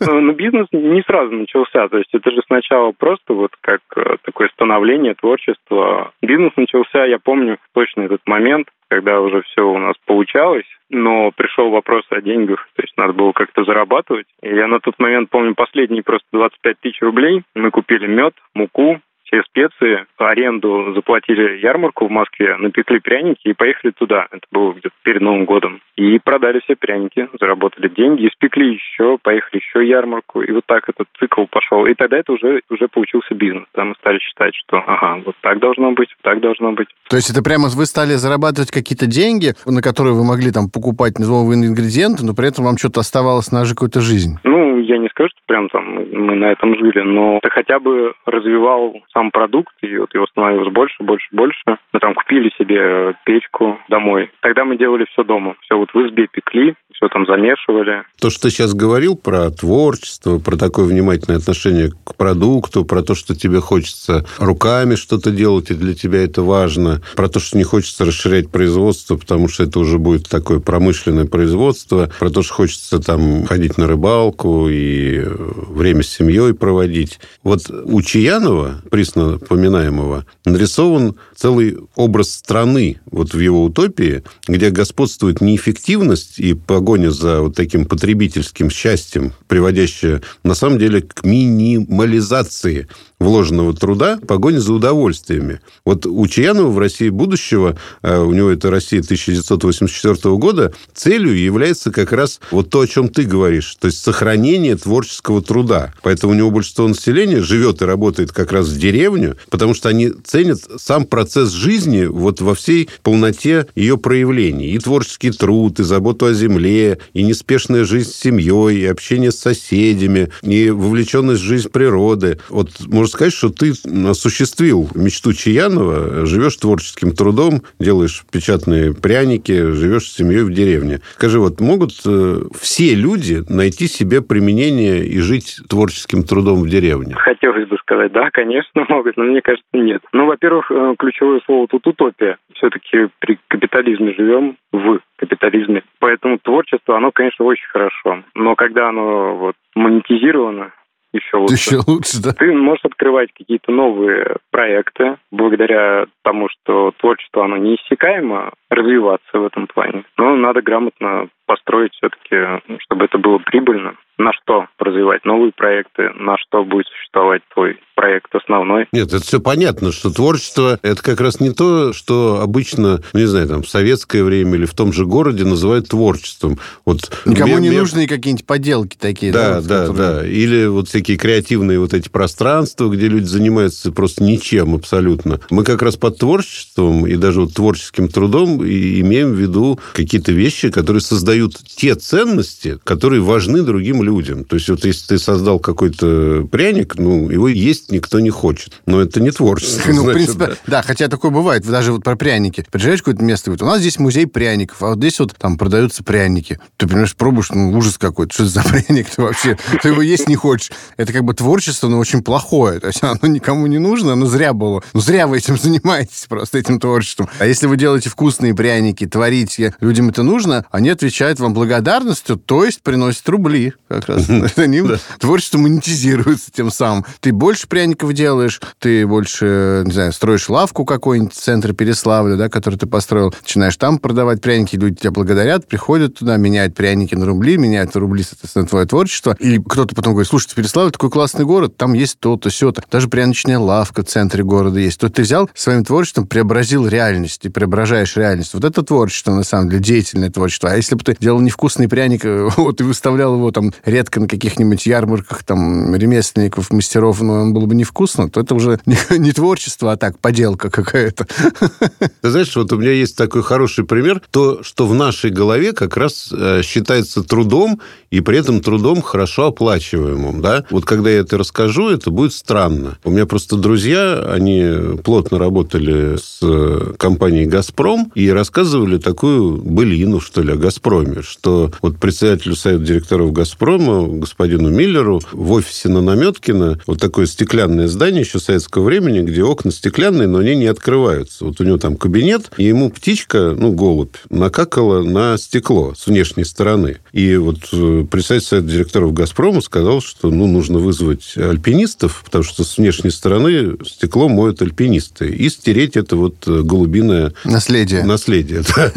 Ну, 0.00 0.20
ну, 0.20 0.32
бизнес 0.32 0.66
не 0.72 1.02
сразу 1.02 1.32
начался. 1.32 1.88
То 1.88 1.98
есть 1.98 2.10
это 2.12 2.30
же 2.30 2.40
сначала 2.46 2.92
просто 2.92 3.34
вот 3.34 3.50
как 3.60 3.80
э, 3.96 4.16
такое 4.22 4.48
становление, 4.48 5.14
творчество. 5.14 6.12
Бизнес 6.22 6.52
начался, 6.56 7.04
я 7.04 7.18
помню 7.18 7.58
точно 7.74 8.02
этот 8.02 8.20
момент, 8.26 8.68
когда 8.88 9.20
уже 9.20 9.42
все 9.42 9.62
у 9.62 9.78
нас 9.78 9.94
получалось, 10.06 10.66
но 10.90 11.30
пришел 11.32 11.70
вопрос 11.70 12.04
о 12.10 12.20
деньгах, 12.20 12.68
то 12.76 12.82
есть 12.82 12.96
надо 12.96 13.12
было 13.12 13.32
как-то 13.32 13.64
зарабатывать. 13.64 14.26
И 14.42 14.48
я 14.48 14.66
на 14.68 14.80
тот 14.80 14.98
момент 14.98 15.30
помню 15.30 15.54
последние 15.54 16.02
просто 16.02 16.26
25 16.32 16.80
тысяч 16.80 17.00
рублей. 17.02 17.42
Мы 17.54 17.70
купили 17.70 18.06
мед, 18.06 18.34
муку, 18.54 19.00
все 19.26 19.42
специи, 19.42 20.06
аренду 20.18 20.92
заплатили 20.94 21.58
ярмарку 21.58 22.06
в 22.06 22.10
Москве, 22.10 22.56
напекли 22.56 23.00
пряники 23.00 23.48
и 23.48 23.54
поехали 23.54 23.92
туда. 23.92 24.26
Это 24.30 24.46
было 24.50 24.72
где-то 24.72 24.94
перед 25.02 25.20
Новым 25.20 25.44
годом. 25.44 25.80
И 25.96 26.18
продали 26.18 26.60
все 26.60 26.76
пряники, 26.76 27.28
заработали 27.40 27.88
деньги, 27.88 28.28
испекли 28.28 28.74
еще, 28.74 29.18
поехали 29.22 29.60
еще 29.60 29.86
ярмарку. 29.86 30.42
И 30.42 30.52
вот 30.52 30.64
так 30.66 30.88
этот 30.88 31.08
цикл 31.18 31.44
пошел. 31.50 31.86
И 31.86 31.94
тогда 31.94 32.18
это 32.18 32.32
уже, 32.32 32.60
уже 32.70 32.88
получился 32.88 33.34
бизнес. 33.34 33.64
Там 33.72 33.88
мы 33.88 33.94
стали 34.00 34.18
считать, 34.18 34.54
что 34.54 34.78
ага, 34.78 35.22
вот 35.24 35.34
так 35.40 35.58
должно 35.58 35.92
быть, 35.92 36.08
так 36.22 36.40
должно 36.40 36.72
быть. 36.72 36.88
То 37.08 37.16
есть 37.16 37.30
это 37.30 37.42
прямо 37.42 37.68
вы 37.68 37.86
стали 37.86 38.12
зарабатывать 38.12 38.70
какие-то 38.70 39.06
деньги, 39.06 39.54
на 39.64 39.82
которые 39.82 40.14
вы 40.14 40.24
могли 40.24 40.52
там 40.52 40.70
покупать 40.70 41.18
новые 41.18 41.66
ингредиенты, 41.66 42.24
но 42.24 42.34
при 42.34 42.48
этом 42.48 42.64
вам 42.64 42.78
что-то 42.78 43.00
оставалось 43.00 43.50
на 43.52 43.64
какую-то 43.64 44.00
жизнь? 44.00 44.38
Ну, 44.44 44.75
я 44.84 44.98
не 44.98 45.08
скажу, 45.08 45.28
что 45.30 45.40
прям 45.46 45.68
там 45.68 45.94
мы 45.94 46.34
на 46.36 46.52
этом 46.52 46.76
жили, 46.76 47.00
но 47.00 47.40
ты 47.42 47.50
хотя 47.50 47.78
бы 47.78 48.12
развивал 48.24 48.94
сам 49.12 49.30
продукт, 49.30 49.74
и 49.82 49.96
вот 49.98 50.14
его 50.14 50.26
становилось 50.26 50.72
больше, 50.72 51.02
больше, 51.02 51.28
больше. 51.32 51.62
Мы 51.92 52.00
там 52.00 52.14
купили 52.14 52.50
себе 52.58 53.14
печку 53.24 53.78
домой. 53.88 54.30
Тогда 54.40 54.64
мы 54.64 54.76
делали 54.76 55.06
все 55.12 55.24
дома. 55.24 55.54
Все 55.62 55.76
вот 55.76 55.92
в 55.92 56.06
избе 56.06 56.26
пекли, 56.26 56.74
все 56.92 57.08
там 57.08 57.26
замешивали. 57.26 58.04
То, 58.20 58.30
что 58.30 58.42
ты 58.42 58.50
сейчас 58.50 58.74
говорил 58.74 59.16
про 59.16 59.50
творчество, 59.50 60.38
про 60.38 60.56
такое 60.56 60.86
внимательное 60.86 61.38
отношение 61.38 61.90
к 61.90 62.16
продукту, 62.16 62.84
про 62.84 63.02
то, 63.02 63.14
что 63.14 63.34
тебе 63.34 63.60
хочется 63.60 64.24
руками 64.38 64.94
что-то 64.94 65.30
делать, 65.30 65.70
и 65.70 65.74
для 65.74 65.94
тебя 65.94 66.24
это 66.24 66.42
важно, 66.42 67.00
про 67.14 67.28
то, 67.28 67.40
что 67.40 67.58
не 67.58 67.64
хочется 67.64 68.04
расширять 68.04 68.50
производство, 68.50 69.16
потому 69.16 69.48
что 69.48 69.64
это 69.64 69.78
уже 69.78 69.98
будет 69.98 70.28
такое 70.28 70.60
промышленное 70.60 71.26
производство, 71.26 72.08
про 72.18 72.30
то, 72.30 72.42
что 72.42 72.54
хочется 72.54 73.02
там 73.02 73.44
ходить 73.46 73.78
на 73.78 73.86
рыбалку 73.86 74.65
и 74.68 75.18
э, 75.18 75.26
время 75.26 76.02
с 76.02 76.08
семьей 76.08 76.54
проводить. 76.54 77.18
Вот 77.42 77.70
у 77.70 78.02
Чаянова, 78.02 78.82
присно 78.90 79.38
поминаемого, 79.38 80.26
нарисован 80.44 81.16
целый 81.34 81.78
образ 81.94 82.30
страны 82.30 83.00
вот 83.06 83.34
в 83.34 83.38
его 83.38 83.64
утопии, 83.64 84.22
где 84.48 84.70
господствует 84.70 85.40
неэффективность 85.40 86.38
и 86.38 86.54
погоня 86.54 87.10
за 87.10 87.42
вот 87.42 87.56
таким 87.56 87.86
потребительским 87.86 88.70
счастьем, 88.70 89.32
приводящая 89.48 90.22
на 90.42 90.54
самом 90.54 90.78
деле 90.78 91.02
к 91.02 91.24
минимализации 91.24 92.88
вложенного 93.18 93.74
труда, 93.74 94.18
погоня 94.26 94.60
за 94.60 94.74
удовольствиями. 94.74 95.60
Вот 95.84 96.06
у 96.06 96.26
Чаянова 96.26 96.70
в 96.70 96.78
России 96.78 97.08
будущего, 97.08 97.78
а 98.02 98.22
у 98.22 98.32
него 98.32 98.50
это 98.50 98.70
Россия 98.70 99.00
1984 99.00 100.36
года, 100.36 100.74
целью 100.94 101.38
является 101.38 101.90
как 101.90 102.12
раз 102.12 102.40
вот 102.50 102.70
то, 102.70 102.80
о 102.80 102.86
чем 102.86 103.08
ты 103.08 103.24
говоришь, 103.24 103.74
то 103.76 103.86
есть 103.86 104.02
сохранение 104.02 104.76
творческого 104.76 105.42
труда. 105.42 105.94
Поэтому 106.02 106.32
у 106.32 106.36
него 106.36 106.50
большинство 106.50 106.86
населения 106.88 107.40
живет 107.40 107.82
и 107.82 107.86
работает 107.86 108.32
как 108.32 108.52
раз 108.52 108.68
в 108.68 108.78
деревню, 108.78 109.36
потому 109.50 109.74
что 109.74 109.88
они 109.88 110.10
ценят 110.24 110.60
сам 110.76 111.04
процесс 111.04 111.50
жизни 111.50 112.04
вот 112.04 112.40
во 112.40 112.54
всей 112.54 112.88
полноте 113.02 113.66
ее 113.74 113.96
проявлений. 113.96 114.72
И 114.72 114.78
творческий 114.78 115.30
труд, 115.30 115.80
и 115.80 115.84
заботу 115.84 116.26
о 116.26 116.34
земле, 116.34 116.98
и 117.14 117.22
неспешная 117.22 117.84
жизнь 117.84 118.10
с 118.10 118.16
семьей, 118.16 118.80
и 118.80 118.86
общение 118.86 119.32
с 119.32 119.38
соседями, 119.38 120.30
и 120.42 120.70
вовлеченность 120.70 121.42
в 121.42 121.44
жизнь 121.44 121.68
природы. 121.68 122.38
Вот 122.48 122.70
можно 123.06 123.18
сказать, 123.18 123.32
что 123.32 123.50
ты 123.50 123.70
осуществил 124.08 124.88
мечту 124.96 125.32
Чаянова, 125.32 126.26
живешь 126.26 126.56
творческим 126.56 127.12
трудом, 127.12 127.62
делаешь 127.78 128.24
печатные 128.32 128.94
пряники, 128.94 129.70
живешь 129.72 130.10
с 130.10 130.16
семьей 130.16 130.42
в 130.42 130.52
деревне. 130.52 130.98
Скажи, 131.14 131.38
вот 131.38 131.60
могут 131.60 131.92
э, 132.04 132.50
все 132.58 132.94
люди 132.96 133.44
найти 133.48 133.86
себе 133.86 134.22
применение 134.22 135.06
и 135.06 135.20
жить 135.20 135.60
творческим 135.70 136.24
трудом 136.24 136.62
в 136.62 136.68
деревне? 136.68 137.14
Хотелось 137.14 137.68
бы 137.68 137.76
сказать, 137.78 138.10
да, 138.10 138.30
конечно, 138.32 138.84
могут, 138.88 139.16
но 139.16 139.24
мне 139.24 139.40
кажется, 139.40 139.68
нет. 139.72 140.02
Ну, 140.12 140.26
во-первых, 140.26 140.70
э, 140.70 140.94
ключевое 140.98 141.40
слово 141.46 141.68
тут 141.68 141.86
утопия. 141.86 142.38
Все-таки 142.54 143.06
при 143.20 143.38
капитализме 143.46 144.14
живем 144.14 144.56
в 144.72 144.98
капитализме. 145.16 145.84
Поэтому 146.00 146.38
творчество, 146.38 146.96
оно, 146.96 147.12
конечно, 147.12 147.44
очень 147.44 147.68
хорошо. 147.68 148.24
Но 148.34 148.56
когда 148.56 148.88
оно 148.88 149.36
вот 149.36 149.54
монетизировано, 149.76 150.72
еще 151.16 151.36
лучше. 151.36 151.54
Еще 151.54 151.76
лучше, 151.86 152.22
да? 152.22 152.32
Ты 152.32 152.52
можешь 152.52 152.84
открывать 152.84 153.30
какие-то 153.32 153.72
новые 153.72 154.36
проекты 154.50 155.16
благодаря 155.30 156.06
тому, 156.22 156.48
что 156.48 156.92
творчество, 156.98 157.44
оно 157.44 157.56
неиссякаемо, 157.56 158.52
развиваться 158.70 159.38
в 159.38 159.44
этом 159.44 159.66
плане. 159.66 160.04
Но 160.16 160.36
надо 160.36 160.62
грамотно 160.62 161.28
построить 161.46 161.92
все-таки, 161.94 162.62
чтобы 162.80 163.06
это 163.06 163.18
было 163.18 163.38
прибыльно. 163.38 163.94
На 164.18 164.32
что 164.32 164.66
развивать 164.78 165.24
новые 165.24 165.52
проекты, 165.54 166.10
на 166.14 166.36
что 166.38 166.64
будет 166.64 166.86
существовать 166.86 167.42
твой 167.52 167.78
проект 167.96 168.32
основной. 168.34 168.86
Нет, 168.92 169.08
это 169.08 169.20
все 169.24 169.40
понятно, 169.40 169.90
что 169.90 170.10
творчество– 170.10 170.78
это 170.82 171.02
как 171.02 171.20
раз 171.20 171.40
не 171.40 171.50
то, 171.50 171.92
что 171.94 172.40
обычно, 172.42 173.00
ну, 173.14 173.20
не 173.20 173.26
знаю, 173.26 173.48
там, 173.48 173.62
в 173.62 173.68
советское 173.68 174.22
время 174.22 174.54
или 174.54 174.66
в 174.66 174.74
том 174.74 174.92
же 174.92 175.06
городе 175.06 175.44
называют 175.44 175.88
творчеством. 175.88 176.58
Вот 176.84 177.10
Никому 177.24 177.56
мне- 177.56 177.70
не 177.70 177.78
нужны 177.78 178.06
какие-нибудь 178.06 178.44
поделки 178.46 178.96
такие, 179.00 179.32
Да, 179.32 179.56
вот, 179.56 179.66
да, 179.66 179.86
которые- 179.86 179.96
да. 180.22 180.28
Или 180.28 180.66
вот 180.66 180.88
всякие 180.88 181.16
креативные 181.16 181.80
вот 181.80 181.94
эти 181.94 182.08
пространства, 182.10 182.88
где 182.90 183.08
люди 183.08 183.24
занимаются 183.24 183.90
просто 183.90 184.22
ничем 184.22 184.74
абсолютно. 184.74 185.40
Мы 185.50 185.64
как 185.64 185.80
раз 185.80 185.96
под 185.96 186.18
творчеством 186.18 187.06
и 187.06 187.16
даже 187.16 187.40
вот 187.40 187.54
творческим 187.54 188.08
трудом 188.08 188.62
и 188.62 189.00
имеем 189.00 189.30
в 189.32 189.40
виду 189.40 189.80
какие-то 189.94 190.32
вещи, 190.32 190.70
которые 190.70 191.00
создают 191.00 191.56
те 191.64 191.94
ценности, 191.94 192.78
которые 192.84 193.22
важны 193.22 193.62
другим 193.62 194.02
людям. 194.02 194.44
То 194.44 194.56
есть 194.56 194.68
вот 194.68 194.84
если 194.84 195.06
ты 195.06 195.18
создал 195.18 195.58
какой-то 195.58 196.46
пряник, 196.52 196.96
ну, 196.98 197.30
его 197.30 197.48
есть 197.48 197.85
никто 197.90 198.20
не 198.20 198.30
хочет. 198.30 198.80
Но 198.86 199.00
это 199.00 199.20
не 199.20 199.30
творчество. 199.30 199.90
Ну, 199.90 200.00
в 200.00 200.04
значит, 200.04 200.14
принципе, 200.14 200.46
да. 200.46 200.56
да. 200.66 200.82
хотя 200.82 201.08
такое 201.08 201.30
бывает, 201.30 201.66
даже 201.66 201.92
вот 201.92 202.04
про 202.04 202.16
пряники. 202.16 202.64
Приезжаешь 202.70 203.00
в 203.00 203.04
какое-то 203.04 203.22
место, 203.22 203.50
говорит, 203.50 203.62
у 203.62 203.66
нас 203.66 203.80
здесь 203.80 203.98
музей 203.98 204.26
пряников, 204.26 204.82
а 204.82 204.88
вот 204.88 204.98
здесь 204.98 205.18
вот 205.20 205.34
там 205.36 205.58
продаются 205.58 206.04
пряники. 206.04 206.58
Ты, 206.76 206.86
понимаешь, 206.86 207.14
пробуешь, 207.16 207.50
ну, 207.50 207.76
ужас 207.76 207.98
какой-то, 207.98 208.32
что 208.32 208.42
это 208.44 208.52
за 208.52 208.62
пряник 208.68 209.10
ты 209.10 209.22
вообще? 209.22 209.58
Ты 209.82 209.88
его 209.88 210.02
есть 210.02 210.28
не 210.28 210.36
хочешь. 210.36 210.70
Это 210.96 211.12
как 211.12 211.24
бы 211.24 211.34
творчество, 211.34 211.88
но 211.88 211.98
очень 211.98 212.22
плохое. 212.22 212.80
То 212.80 212.88
есть 212.88 213.02
оно 213.02 213.18
никому 213.22 213.66
не 213.66 213.78
нужно, 213.78 214.12
оно 214.12 214.26
зря 214.26 214.52
было. 214.52 214.82
Ну, 214.92 215.00
зря 215.00 215.26
вы 215.26 215.38
этим 215.38 215.56
занимаетесь 215.62 216.26
просто, 216.28 216.58
этим 216.58 216.80
творчеством. 216.80 217.28
А 217.38 217.46
если 217.46 217.66
вы 217.66 217.76
делаете 217.76 218.10
вкусные 218.10 218.54
пряники, 218.54 219.06
творите, 219.06 219.74
людям 219.80 220.08
это 220.08 220.22
нужно, 220.22 220.64
они 220.70 220.88
отвечают 220.88 221.40
вам 221.40 221.54
благодарностью, 221.54 222.36
то 222.36 222.64
есть 222.64 222.82
приносят 222.82 223.28
рубли 223.28 223.74
как 223.88 224.08
раз. 224.08 224.28
Они 224.56 224.82
творчество 225.18 225.58
монетизируется 225.58 226.50
тем 226.50 226.70
самым. 226.70 227.04
Ты 227.20 227.32
больше 227.32 227.68
пряников 227.76 228.14
делаешь, 228.14 228.58
ты 228.78 229.06
больше, 229.06 229.82
не 229.84 229.92
знаю, 229.92 230.10
строишь 230.10 230.48
лавку 230.48 230.86
какой-нибудь 230.86 231.34
в 231.34 231.36
центре 231.38 231.74
Переславля, 231.74 232.36
да, 232.36 232.48
который 232.48 232.76
ты 232.76 232.86
построил, 232.86 233.34
начинаешь 233.42 233.76
там 233.76 233.98
продавать 233.98 234.40
пряники, 234.40 234.76
люди 234.76 235.02
тебя 235.02 235.10
благодарят, 235.10 235.68
приходят 235.68 236.14
туда, 236.14 236.38
меняют 236.38 236.74
пряники 236.74 237.14
на 237.14 237.26
рубли, 237.26 237.58
меняют 237.58 237.94
на 237.94 238.00
рубли, 238.00 238.22
соответственно, 238.22 238.66
твое 238.66 238.86
творчество. 238.86 239.36
И 239.38 239.58
кто-то 239.58 239.94
потом 239.94 240.14
говорит, 240.14 240.30
слушайте, 240.30 240.54
Переславль 240.54 240.90
такой 240.90 241.10
классный 241.10 241.44
город, 241.44 241.76
там 241.76 241.92
есть 241.92 242.18
то-то, 242.18 242.48
все-то. 242.48 242.82
Даже 242.90 243.08
пряничная 243.08 243.58
лавка 243.58 244.02
в 244.02 244.06
центре 244.06 244.42
города 244.42 244.80
есть. 244.80 244.98
То 244.98 245.10
ты 245.10 245.20
взял 245.20 245.50
своим 245.52 245.84
творчеством, 245.84 246.26
преобразил 246.26 246.88
реальность, 246.88 247.42
ты 247.42 247.50
преображаешь 247.50 248.16
реальность. 248.16 248.54
Вот 248.54 248.64
это 248.64 248.82
творчество, 248.84 249.32
на 249.32 249.44
самом 249.44 249.68
деле, 249.68 249.82
деятельное 249.82 250.30
творчество. 250.30 250.70
А 250.70 250.76
если 250.76 250.94
бы 250.94 251.04
ты 251.04 251.14
делал 251.20 251.40
невкусный 251.40 251.90
пряник, 251.90 252.24
э, 252.24 252.48
вот, 252.56 252.80
и 252.80 252.84
выставлял 252.84 253.34
его 253.34 253.50
там 253.50 253.74
редко 253.84 254.18
на 254.18 254.28
каких-нибудь 254.28 254.86
ярмарках, 254.86 255.42
там, 255.42 255.94
ремесленников, 255.94 256.70
мастеров, 256.70 257.20
но 257.20 257.34
он 257.34 257.52
было 257.66 257.70
бы 257.70 257.74
невкусно, 257.74 258.30
то 258.30 258.40
это 258.40 258.54
уже 258.54 258.78
не, 258.86 259.32
творчество, 259.32 259.92
а 259.92 259.96
так, 259.96 260.18
поделка 260.18 260.70
какая-то. 260.70 261.26
Ты 262.22 262.30
знаешь, 262.30 262.54
вот 262.56 262.72
у 262.72 262.78
меня 262.78 262.92
есть 262.92 263.16
такой 263.16 263.42
хороший 263.42 263.84
пример. 263.84 264.22
То, 264.30 264.62
что 264.62 264.86
в 264.86 264.94
нашей 264.94 265.30
голове 265.30 265.72
как 265.72 265.96
раз 265.96 266.32
э, 266.32 266.62
считается 266.62 267.22
трудом, 267.22 267.80
и 268.10 268.20
при 268.20 268.38
этом 268.38 268.60
трудом 268.60 269.02
хорошо 269.02 269.46
оплачиваемым. 269.46 270.40
Да? 270.40 270.64
Вот 270.70 270.84
когда 270.84 271.10
я 271.10 271.18
это 271.18 271.36
расскажу, 271.36 271.88
это 271.88 272.10
будет 272.10 272.32
странно. 272.32 272.98
У 273.04 273.10
меня 273.10 273.26
просто 273.26 273.56
друзья, 273.56 274.18
они 274.32 274.98
плотно 275.02 275.38
работали 275.38 276.16
с 276.16 276.38
э, 276.42 276.94
компанией 276.96 277.46
«Газпром» 277.46 278.12
и 278.14 278.30
рассказывали 278.30 278.98
такую 278.98 279.56
былину, 279.62 280.20
что 280.20 280.42
ли, 280.42 280.52
о 280.52 280.56
«Газпроме», 280.56 281.22
что 281.22 281.72
вот 281.82 281.98
председателю 281.98 282.54
совета 282.54 282.84
директоров 282.84 283.32
«Газпрома», 283.32 284.06
господину 284.06 284.70
Миллеру, 284.70 285.20
в 285.32 285.52
офисе 285.52 285.88
на 285.88 286.00
Наметкина 286.00 286.78
вот 286.86 287.00
такое 287.00 287.26
стеклянное 287.26 287.55
стеклянное 287.56 287.88
здание 287.88 288.20
еще 288.20 288.38
советского 288.38 288.84
времени, 288.84 289.22
где 289.22 289.42
окна 289.42 289.70
стеклянные, 289.70 290.28
но 290.28 290.40
они 290.40 290.56
не 290.56 290.66
открываются. 290.66 291.46
Вот 291.46 291.58
у 291.58 291.64
него 291.64 291.78
там 291.78 291.96
кабинет, 291.96 292.50
и 292.58 292.64
ему 292.64 292.90
птичка, 292.90 293.56
ну, 293.58 293.72
голубь, 293.72 294.14
накакала 294.28 295.02
на 295.02 295.38
стекло 295.38 295.94
с 295.96 296.06
внешней 296.06 296.44
стороны. 296.44 296.98
И 297.12 297.34
вот 297.36 297.60
э, 297.72 298.04
представитель 298.10 298.46
совета 298.46 298.68
директоров 298.68 299.14
«Газпрома» 299.14 299.62
сказал, 299.62 300.02
что 300.02 300.28
ну, 300.28 300.46
нужно 300.46 300.80
вызвать 300.80 301.32
альпинистов, 301.34 302.24
потому 302.26 302.44
что 302.44 302.62
с 302.62 302.76
внешней 302.76 303.10
стороны 303.10 303.78
стекло 303.86 304.28
моют 304.28 304.60
альпинисты, 304.60 305.30
и 305.30 305.48
стереть 305.48 305.96
это 305.96 306.16
вот 306.16 306.46
э, 306.46 306.60
голубиное... 306.62 307.32
Наследие. 307.44 308.04
Наследие, 308.04 308.64
да. 308.76 308.92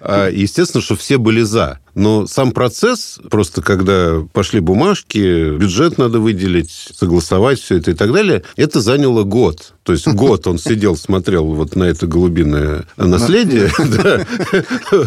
А, 0.00 0.28
естественно, 0.30 0.82
что 0.82 0.96
все 0.96 1.16
были 1.16 1.42
за. 1.42 1.78
Но 1.96 2.26
сам 2.26 2.52
процесс, 2.52 3.18
просто 3.30 3.62
когда 3.62 4.22
пошли 4.34 4.60
бумажки, 4.60 5.56
бюджет 5.56 5.96
надо 5.96 6.20
выделить, 6.20 6.90
согласовать 6.94 7.58
все 7.58 7.78
это 7.78 7.92
и 7.92 7.94
так 7.94 8.12
далее, 8.12 8.42
это 8.56 8.82
заняло 8.82 9.22
год. 9.22 9.72
То 9.82 9.92
есть 9.92 10.06
год 10.06 10.46
он 10.46 10.58
сидел, 10.58 10.96
смотрел 10.96 11.46
вот 11.46 11.74
на 11.74 11.84
это 11.84 12.06
голубиное 12.06 12.84
наследие. 12.96 13.70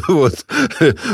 Вот. 0.08 0.46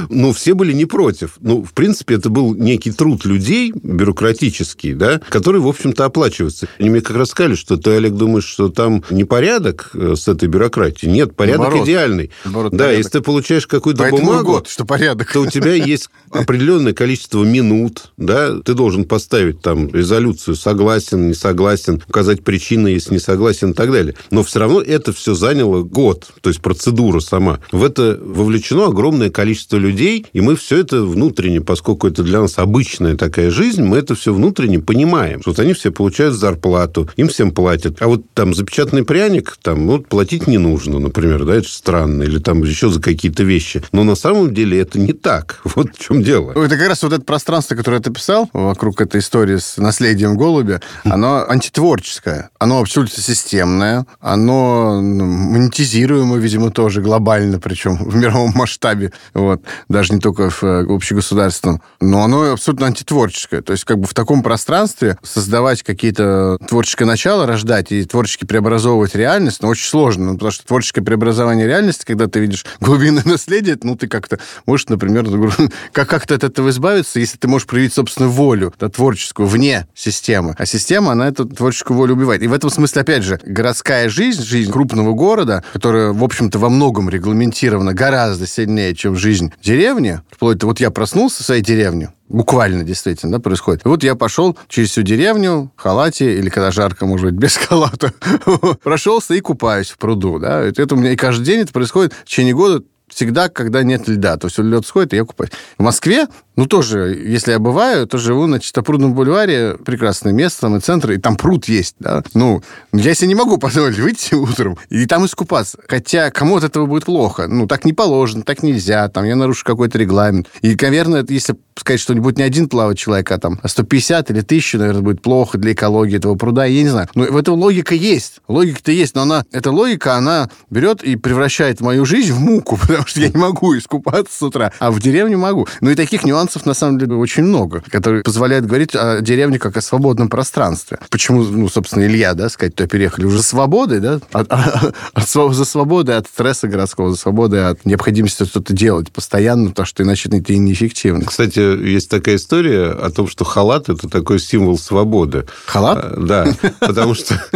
Ну, 0.10 0.32
все 0.32 0.54
были 0.54 0.72
не 0.72 0.86
против. 0.86 1.38
Ну, 1.42 1.64
в 1.64 1.74
принципе, 1.74 2.16
это 2.16 2.30
был 2.30 2.54
некий 2.54 2.92
труд 2.92 3.26
людей, 3.26 3.74
бюрократический, 3.74 4.94
да, 4.94 5.20
который, 5.30 5.60
в 5.60 5.68
общем-то, 5.68 6.06
оплачивается. 6.06 6.68
Они 6.80 6.90
мне 6.90 7.02
как 7.02 7.18
раз 7.18 7.30
сказали, 7.30 7.56
что 7.56 7.78
ты, 7.78 7.92
Олег, 7.92 8.14
думаешь, 8.14 8.46
что 8.46 8.70
там 8.70 9.04
непорядок 9.10 9.92
э, 9.94 10.16
с 10.16 10.28
этой 10.28 10.48
бюрократией. 10.48 11.12
Нет, 11.12 11.36
порядок 11.36 11.76
идеальный. 11.84 12.32
Да, 12.72 12.92
если 12.92 13.12
ты 13.12 13.22
получаешь 13.22 13.68
какую-то 13.68 14.08
бумагу, 14.10 14.64
что 14.68 14.86
порядок. 14.86 15.32
то 15.32 15.42
у 15.42 15.48
тебя 15.48 15.65
есть 15.74 16.10
определенное 16.32 16.94
количество 16.94 17.44
минут, 17.44 18.12
да, 18.18 18.60
ты 18.60 18.74
должен 18.74 19.06
поставить 19.06 19.62
там 19.62 19.90
резолюцию 19.90 20.56
согласен, 20.56 21.28
не 21.28 21.34
согласен, 21.34 22.02
указать 22.08 22.44
причины, 22.44 22.90
если 22.90 23.14
не 23.14 23.20
согласен 23.20 23.72
и 23.72 23.74
так 23.74 23.92
далее. 23.92 24.16
Но 24.32 24.44
все 24.44 24.60
равно 24.60 24.82
это 24.82 25.14
все 25.14 25.34
заняло 25.34 25.84
год, 25.84 26.28
то 26.42 26.50
есть 26.50 26.62
процедура 26.62 27.20
сама. 27.20 27.60
В 27.72 27.84
это 27.84 28.20
вовлечено 28.22 28.88
огромное 28.88 29.30
количество 29.30 29.78
людей, 29.78 30.26
и 30.34 30.42
мы 30.42 30.56
все 30.56 30.78
это 30.78 31.04
внутренне, 31.04 31.62
поскольку 31.62 32.08
это 32.08 32.24
для 32.24 32.42
нас 32.42 32.58
обычная 32.58 33.16
такая 33.16 33.50
жизнь, 33.50 33.84
мы 33.84 33.98
это 33.98 34.16
все 34.16 34.34
внутренне 34.34 34.80
понимаем. 34.80 35.42
Вот 35.46 35.60
они 35.60 35.74
все 35.74 35.92
получают 35.92 36.36
зарплату, 36.36 37.10
им 37.16 37.30
всем 37.30 37.52
платят. 37.52 37.98
А 38.02 38.08
вот 38.08 38.24
там 38.34 38.54
запечатанный 38.54 39.04
пряник, 39.04 39.58
там, 39.62 39.88
вот 39.88 40.08
платить 40.08 40.48
не 40.48 40.58
нужно, 40.58 41.00
например, 41.00 41.46
да, 41.46 41.56
это 41.56 41.70
странно, 41.70 42.24
или 42.24 42.40
там 42.40 42.64
еще 42.64 42.90
за 42.90 43.02
какие-то 43.02 43.44
вещи. 43.44 43.84
Но 43.92 44.04
на 44.04 44.16
самом 44.16 44.54
деле 44.54 44.80
это 44.80 45.00
не 45.00 45.14
так. 45.14 45.55
Вот 45.76 45.96
в 45.96 46.00
чем 46.00 46.24
дело. 46.24 46.52
Это 46.52 46.78
как 46.78 46.88
раз 46.88 47.04
вот 47.04 47.14
это 47.14 47.24
пространство, 47.24 47.76
которое 47.76 48.00
ты 48.00 48.12
писал 48.12 48.50
вокруг 48.54 49.02
этой 49.02 49.20
истории 49.20 49.58
с 49.58 49.78
наследием 49.78 50.38
голубя, 50.38 50.82
оно 51.04 51.46
антитворческое, 51.48 52.50
оно 52.60 52.80
абсолютно 52.80 53.22
системное, 53.22 54.06
оно 54.20 55.02
ну, 55.02 55.26
монетизируемое, 55.26 56.40
видимо, 56.40 56.72
тоже 56.72 57.02
глобально, 57.02 57.60
причем 57.60 57.98
в 58.00 58.16
мировом 58.16 58.52
масштабе, 58.56 59.12
вот, 59.34 59.62
даже 59.90 60.14
не 60.14 60.20
только 60.20 60.50
в 60.50 60.64
э, 60.64 60.86
общегосударственном, 60.86 61.82
но 62.00 62.24
оно 62.24 62.52
абсолютно 62.54 62.88
антитворческое. 62.88 63.62
То 63.62 63.74
есть 63.74 63.84
как 63.84 64.00
бы 64.00 64.08
в 64.08 64.14
таком 64.14 64.44
пространстве 64.44 65.18
создавать 65.24 65.84
какие-то 65.84 66.58
творческое 66.68 67.06
начало, 67.06 67.46
рождать 67.46 67.92
и 67.92 68.06
творчески 68.06 68.46
преобразовывать 68.46 69.16
реальность, 69.16 69.62
ну, 69.62 69.70
очень 69.70 69.88
сложно, 69.88 70.26
ну, 70.26 70.34
потому 70.34 70.52
что 70.52 70.66
творческое 70.66 71.02
преобразование 71.02 71.68
реальности, 71.68 72.06
когда 72.06 72.28
ты 72.28 72.40
видишь 72.40 72.66
глубинное 72.80 73.24
наследие, 73.26 73.78
ну, 73.82 73.96
ты 73.96 74.08
как-то 74.08 74.40
можешь, 74.66 74.88
например, 74.88 75.24
как 75.92 76.10
как-то 76.10 76.36
от 76.36 76.44
этого 76.44 76.70
избавиться, 76.70 77.20
если 77.20 77.38
ты 77.38 77.48
можешь 77.48 77.68
проявить 77.68 77.94
собственную 77.94 78.32
волю, 78.32 78.74
да, 78.80 78.90
творческую, 78.90 79.48
вне 79.48 79.88
системы. 79.94 80.56
А 80.58 80.66
система, 80.66 81.12
она 81.12 81.28
эту 81.28 81.46
творческую 81.46 81.98
волю 81.98 82.16
убивает. 82.16 82.42
И 82.42 82.48
в 82.48 82.54
этом 82.54 82.70
смысле, 82.70 83.02
опять 83.02 83.24
же, 83.24 83.40
городская 83.44 84.10
жизнь, 84.10 84.44
жизнь 84.44 84.72
крупного 84.72 85.14
города, 85.14 85.64
которая, 85.74 86.14
в 86.14 86.24
общем-то, 86.24 86.60
во 86.60 86.70
многом 86.70 87.10
регламентирована 87.10 87.94
гораздо 87.94 88.48
сильнее, 88.48 88.96
чем 88.96 89.16
жизнь 89.16 89.52
деревни, 89.64 90.22
вплоть 90.32 90.58
до 90.58 90.68
вот 90.68 90.80
я 90.80 90.92
проснулся 90.92 91.44
в 91.44 91.46
своей 91.46 91.62
деревне, 91.62 92.12
Буквально, 92.28 92.84
действительно, 92.84 93.34
да, 93.34 93.40
происходит. 93.40 93.82
вот 93.86 94.04
я 94.04 94.16
пошел 94.16 94.58
через 94.68 94.90
всю 94.90 95.04
деревню 95.04 95.72
в 95.76 95.82
халате, 95.82 96.40
или 96.40 96.50
когда 96.50 96.72
жарко, 96.72 97.06
может 97.06 97.28
быть, 97.28 97.36
без 97.40 97.56
халата, 97.56 98.14
прошелся 98.84 99.36
и 99.36 99.42
купаюсь 99.42 99.92
в 99.92 100.00
пруду, 100.00 100.40
да. 100.40 100.62
Это 100.62 100.96
у 100.96 100.98
меня 100.98 101.12
и 101.12 101.16
каждый 101.16 101.46
день 101.46 101.60
это 101.60 101.72
происходит 101.72 102.14
в 102.14 102.26
течение 102.26 102.56
года 102.56 102.84
всегда, 103.08 103.50
когда 103.50 103.84
нет 103.84 104.08
льда. 104.08 104.38
То 104.38 104.48
есть 104.48 104.58
лед 104.58 104.86
сходит, 104.86 105.14
и 105.14 105.18
я 105.18 105.26
купаюсь. 105.26 105.52
В 105.78 105.84
Москве 105.84 106.28
ну, 106.56 106.68
тоже, 106.68 107.22
если 107.26 107.52
я 107.52 107.60
бываю, 107.60 108.08
то 108.08 108.18
живу 108.18 108.48
на 108.48 108.60
Чистопрудном 108.60 109.14
бульваре, 109.14 109.78
прекрасное 109.84 110.32
место, 110.32 110.62
самый 110.62 110.80
центр, 110.80 111.12
и 111.12 111.18
там 111.18 111.36
пруд 111.36 111.66
есть, 111.66 111.96
да. 112.00 112.24
Ну, 112.34 112.64
я 112.94 113.14
себе 113.14 113.28
не 113.28 113.36
могу 113.36 113.58
позволить 113.60 114.00
выйти 114.00 114.36
утром 114.36 114.78
и 114.90 115.06
там 115.06 115.26
искупаться. 115.26 115.80
Хотя 115.88 116.32
кому 116.32 116.56
от 116.56 116.64
этого 116.64 116.86
будет 116.86 117.06
плохо. 117.06 117.48
Ну, 117.48 117.68
так 117.68 117.84
не 117.84 117.94
положено, 117.94 118.44
так 118.44 118.64
нельзя, 118.64 119.10
там 119.10 119.26
я 119.26 119.36
нарушу 119.36 119.66
какой-то 119.66 119.98
регламент. 119.98 120.48
И, 120.62 120.78
наверное, 120.82 121.26
если 121.28 121.58
сказать, 121.78 122.00
что 122.00 122.14
будет 122.16 122.38
не 122.38 122.44
один 122.44 122.70
плавать 122.70 122.98
человек, 122.98 123.32
а 123.32 123.38
там 123.38 123.60
150 123.64 124.32
или 124.32 124.40
1000, 124.40 124.78
наверное, 124.78 125.02
будет 125.02 125.22
плохо 125.22 125.58
для 125.58 125.74
экологии 125.74 126.18
этого 126.18 126.36
пруда, 126.36 126.66
я 126.66 126.82
не 126.82 126.90
знаю. 126.90 127.08
Но 127.16 127.26
в 127.26 127.38
этом 127.38 127.56
логика 127.56 127.94
есть. 127.94 128.40
Логика-то 128.48 128.92
есть, 128.92 129.16
но 129.16 129.24
она, 129.24 129.44
эта 129.52 129.72
логика, 129.72 130.16
она 130.16 130.50
берет 130.70 131.04
и 131.04 131.16
превращает 131.16 131.82
мою 131.82 132.06
жизнь 132.06 132.32
в 132.32 132.40
муку, 132.40 132.78
потому 132.82 133.06
что 133.06 133.20
я 133.20 133.30
не 133.30 133.38
могу 133.38 133.78
искупаться 133.78 134.38
с 134.38 134.42
утра, 134.42 134.72
а 134.80 134.92
в 134.92 135.02
деревне 135.02 135.38
могу. 135.38 135.68
Ну 135.82 135.90
и 135.90 135.96
таких 135.96 136.24
нюансов 136.24 136.66
на 136.66 136.74
самом 136.74 136.98
деле, 136.98 137.16
очень 137.16 137.44
много, 137.44 137.84
которые 137.90 138.24
позволяют 138.24 138.66
говорить 138.66 138.96
о 138.96 139.20
деревне 139.22 139.60
как 139.60 139.76
о 139.78 139.82
свободном 139.82 140.30
пространстве. 140.30 141.00
Почему, 141.10 141.44
ну, 141.44 141.68
собственно, 141.68 142.06
Илья, 142.06 142.34
да, 142.34 142.50
сказать, 142.50 142.76
то 142.76 142.88
переехали 142.88 143.26
уже 143.26 143.44
свободой, 143.44 144.00
да, 144.00 144.20
от, 144.32 144.52
от, 144.52 144.94
от, 145.14 145.54
за 145.56 145.66
свободой 145.66 146.18
от 146.18 146.28
стресса 146.28 146.68
городского, 146.68 147.12
за 147.12 147.18
свободой 147.18 147.68
от 147.68 147.86
необходимости 147.86 148.46
что-то 148.46 148.74
делать 148.74 149.12
постоянно, 149.12 149.70
потому 149.70 149.86
что 149.86 150.04
иначе 150.04 150.30
ты 150.30 150.58
неэффективно. 150.58 151.26
Кстати, 151.66 151.90
есть 151.90 152.10
такая 152.10 152.36
история 152.36 152.90
о 152.90 153.10
том, 153.10 153.28
что 153.28 153.44
халат– 153.44 153.90
это 153.90 154.08
такой 154.10 154.40
символ 154.40 154.78
свободы. 154.78 155.46
Халат? 155.66 155.98
А, 155.98 156.16
да, 156.18 156.48
потому 156.80 157.14
что 157.14 157.42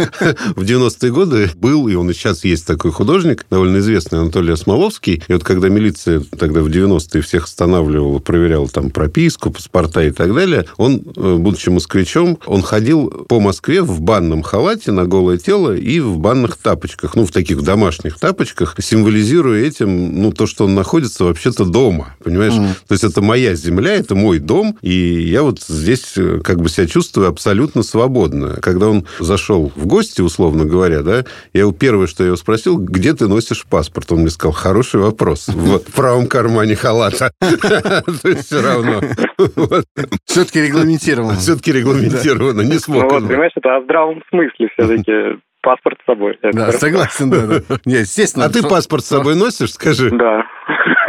в 0.56 0.62
90-е 0.62 1.12
годы 1.12 1.50
был, 1.56 1.88
и 1.88 1.94
он 1.94 2.10
и 2.10 2.14
сейчас 2.14 2.44
есть 2.44 2.66
такой 2.66 2.92
художник, 2.92 3.46
довольно 3.50 3.78
известный 3.78 4.20
Анатолий 4.20 4.52
Осмоловский. 4.52 5.22
И 5.26 5.32
вот 5.32 5.44
когда 5.44 5.68
милиция 5.68 6.20
тогда 6.38 6.62
в 6.62 6.66
90-е 6.66 7.22
всех 7.22 7.44
останавливала, 7.44 8.18
проверяла 8.18 8.68
там 8.68 8.90
прописку, 8.90 9.50
паспорта 9.50 10.02
и 10.02 10.10
так 10.10 10.34
далее, 10.34 10.66
он, 10.76 11.02
э, 11.16 11.36
будучи 11.36 11.68
москвичом, 11.68 12.38
он 12.46 12.62
ходил 12.62 13.08
по 13.28 13.40
Москве 13.40 13.82
в 13.82 14.00
банном 14.00 14.42
халате 14.42 14.92
на 14.92 15.04
голое 15.06 15.38
тело 15.38 15.74
и 15.74 16.00
в 16.00 16.18
банных 16.18 16.56
тапочках, 16.56 17.14
ну, 17.14 17.26
в 17.26 17.32
таких 17.32 17.62
домашних 17.62 18.18
тапочках, 18.18 18.76
символизируя 18.80 19.62
этим, 19.64 20.20
ну, 20.20 20.32
то, 20.32 20.46
что 20.46 20.64
он 20.64 20.74
находится 20.74 21.24
вообще-то 21.24 21.64
дома, 21.64 22.14
понимаешь? 22.22 22.54
Mm. 22.54 22.74
То 22.88 22.92
есть 22.92 23.04
это 23.04 23.20
моя 23.20 23.54
земля, 23.54 23.99
это 24.00 24.14
мой 24.14 24.38
дом, 24.38 24.76
и 24.82 24.92
я 24.92 25.42
вот 25.42 25.60
здесь 25.60 26.16
э, 26.16 26.40
как 26.42 26.60
бы 26.60 26.68
себя 26.68 26.86
чувствую 26.86 27.28
абсолютно 27.28 27.82
свободно. 27.82 28.56
Когда 28.60 28.88
он 28.88 29.06
зашел 29.18 29.72
в 29.74 29.86
гости, 29.86 30.20
условно 30.20 30.64
говоря, 30.64 31.02
да, 31.02 31.24
я 31.52 31.60
его 31.60 31.72
первое, 31.72 32.06
что 32.06 32.22
я 32.22 32.28
его 32.28 32.36
спросил, 32.36 32.78
где 32.78 33.14
ты 33.14 33.28
носишь 33.28 33.66
паспорт? 33.66 34.12
Он 34.12 34.20
мне 34.20 34.30
сказал, 34.30 34.52
хороший 34.52 35.00
вопрос. 35.00 35.48
В 35.48 35.78
правом 35.94 36.26
кармане 36.26 36.76
халата. 36.76 37.32
То 37.40 38.28
есть 38.28 38.46
все 38.46 38.62
равно. 38.62 39.00
Все-таки 40.24 40.60
регламентировано. 40.60 41.36
Все-таки 41.36 41.72
регламентировано, 41.72 42.62
не 42.62 42.78
смог. 42.78 43.10
Ну, 43.10 43.28
понимаешь, 43.28 43.52
это 43.56 43.76
о 43.76 43.82
здравом 43.82 44.22
смысле 44.30 44.68
все-таки 44.74 45.40
паспорт 45.62 45.98
с 46.02 46.06
собой. 46.06 46.38
Да, 46.42 46.72
согласен, 46.72 47.30
да. 47.30 47.46
да. 47.46 47.76
Не, 47.84 48.00
естественно. 48.00 48.46
А 48.46 48.48
ты 48.48 48.62
паспорт 48.62 49.04
с 49.04 49.08
собой 49.08 49.36
носишь, 49.36 49.72
скажи? 49.72 50.10
Да. 50.10 50.44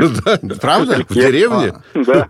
Правда? 0.61 1.03
В 1.07 1.13
деревне? 1.13 1.73
А. 1.93 2.03
Да. 2.03 2.27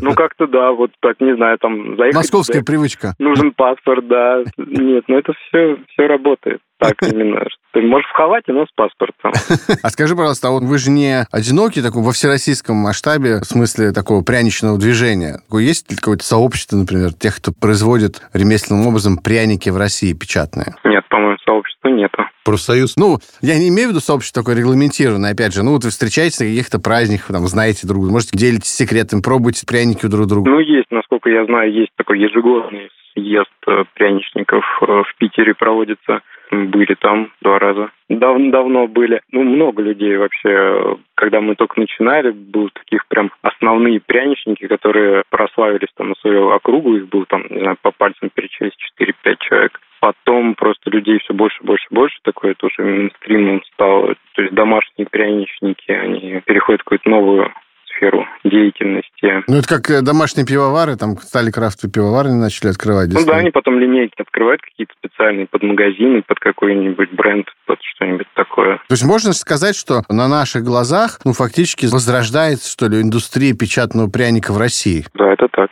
Ну, 0.00 0.14
как-то 0.14 0.46
да, 0.46 0.72
вот 0.72 0.90
так, 1.00 1.20
не 1.20 1.34
знаю, 1.36 1.58
там 1.58 1.96
заехать... 1.96 2.16
Московская 2.16 2.62
привычка. 2.62 3.14
Нужен 3.18 3.52
паспорт, 3.52 4.06
да. 4.08 4.42
Нет, 4.56 5.04
ну 5.08 5.18
это 5.18 5.32
все, 5.32 5.76
все 5.92 6.06
работает. 6.06 6.60
Так 6.78 6.94
именно. 7.02 7.44
Ты 7.72 7.82
можешь 7.82 8.08
в 8.08 8.14
халате, 8.14 8.52
но 8.52 8.66
с 8.66 8.70
паспортом. 8.74 9.32
А 9.82 9.90
скажи, 9.90 10.16
пожалуйста, 10.16 10.48
а 10.48 10.50
вот 10.52 10.62
вы 10.62 10.78
же 10.78 10.90
не 10.90 11.26
одиноки 11.30 11.82
такой 11.82 12.02
во 12.02 12.12
всероссийском 12.12 12.76
масштабе, 12.76 13.40
в 13.40 13.44
смысле 13.44 13.92
такого 13.92 14.22
пряничного 14.24 14.78
движения? 14.78 15.40
Есть 15.52 15.90
ли 15.90 15.96
какое-то 15.96 16.24
сообщество, 16.24 16.76
например, 16.76 17.12
тех, 17.12 17.36
кто 17.36 17.52
производит 17.52 18.22
ремесленным 18.32 18.86
образом 18.86 19.18
пряники 19.18 19.70
в 19.70 19.76
России 19.76 20.12
печатные? 20.14 20.74
Нет, 20.84 21.04
по-моему, 21.08 21.36
сообщества 21.44 21.88
нету. 21.88 22.22
Профсоюз? 22.48 22.96
Ну, 22.96 23.18
я 23.42 23.58
не 23.58 23.68
имею 23.68 23.88
в 23.88 23.90
виду 23.92 24.00
сообщество 24.00 24.42
такое 24.42 24.56
регламентированное, 24.56 25.32
опять 25.32 25.52
же. 25.52 25.62
Ну, 25.62 25.72
вот 25.72 25.84
вы 25.84 25.90
встречаетесь 25.90 26.40
на 26.40 26.46
каких-то 26.46 26.80
праздниках, 26.80 27.28
там, 27.28 27.46
знаете 27.46 27.86
друг 27.86 28.00
друга, 28.00 28.12
можете 28.12 28.38
делитесь 28.38 28.72
секретами, 28.72 29.20
пробуйте 29.20 29.66
пряники 29.66 30.06
у 30.06 30.08
друг 30.08 30.26
друга. 30.26 30.48
Ну, 30.48 30.58
есть, 30.58 30.90
насколько 30.90 31.28
я 31.28 31.44
знаю, 31.44 31.72
есть 31.72 31.92
такой 31.96 32.20
ежегодный 32.20 32.88
съезд 33.12 33.52
э, 33.66 33.84
пряничников 33.94 34.64
э, 34.80 34.86
в 34.86 35.14
Питере 35.18 35.54
проводится 35.54 36.22
были 36.50 36.94
там 36.94 37.30
два 37.42 37.58
раза. 37.58 37.90
Дав 38.08 38.38
давно 38.50 38.86
были. 38.86 39.20
Ну, 39.32 39.42
много 39.42 39.82
людей 39.82 40.16
вообще. 40.16 40.96
Когда 41.14 41.40
мы 41.40 41.54
только 41.54 41.78
начинали, 41.78 42.30
был 42.30 42.70
таких 42.70 43.06
прям 43.08 43.30
основные 43.42 44.00
пряничники, 44.00 44.66
которые 44.66 45.24
прославились 45.30 45.92
там 45.96 46.10
на 46.10 46.14
свою 46.16 46.50
округу. 46.50 46.96
Их 46.96 47.08
было 47.08 47.26
там, 47.26 47.44
не 47.50 47.60
знаю, 47.60 47.76
по 47.82 47.90
пальцам 47.90 48.30
перечислить 48.32 48.74
4-5 48.98 49.36
человек. 49.40 49.80
Потом 50.00 50.54
просто 50.54 50.90
людей 50.90 51.18
все 51.18 51.34
больше, 51.34 51.62
больше, 51.62 51.86
больше. 51.90 52.18
Такое 52.22 52.54
тоже 52.54 52.82
мейнстримом 52.82 53.62
стало. 53.72 54.14
То 54.34 54.42
есть 54.42 54.54
домашние 54.54 55.06
пряничники, 55.08 55.90
они 55.90 56.40
переходят 56.44 56.82
в 56.82 56.84
какую-то 56.84 57.08
новую 57.08 57.52
сферу 57.98 58.26
деятельности. 58.44 59.44
Ну, 59.48 59.58
это 59.58 59.68
как 59.68 59.90
э, 59.90 60.02
домашние 60.02 60.46
пивовары, 60.46 60.96
там 60.96 61.16
стали 61.18 61.50
крафтовые 61.50 61.92
пивовары 61.92 62.30
начали 62.30 62.70
открывать. 62.70 63.10
Ну 63.12 63.24
да, 63.26 63.36
они 63.36 63.50
потом 63.50 63.78
линейки 63.78 64.14
открывают 64.20 64.62
какие-то 64.62 64.94
специальные 64.98 65.46
под 65.46 65.62
магазины, 65.62 66.22
под 66.22 66.38
какой-нибудь 66.38 67.10
бренд, 67.12 67.46
под 67.66 67.78
что-нибудь 67.82 68.28
такое. 68.34 68.76
То 68.76 68.92
есть 68.92 69.04
можно 69.04 69.32
сказать, 69.32 69.76
что 69.76 70.02
на 70.08 70.28
наших 70.28 70.62
глазах, 70.62 71.18
ну, 71.24 71.32
фактически 71.32 71.86
возрождается, 71.86 72.70
что 72.70 72.86
ли, 72.86 73.00
индустрия 73.00 73.54
печатного 73.54 74.08
пряника 74.08 74.52
в 74.52 74.58
России? 74.58 75.04
Да, 75.14 75.32
это 75.32 75.48
так. 75.48 75.70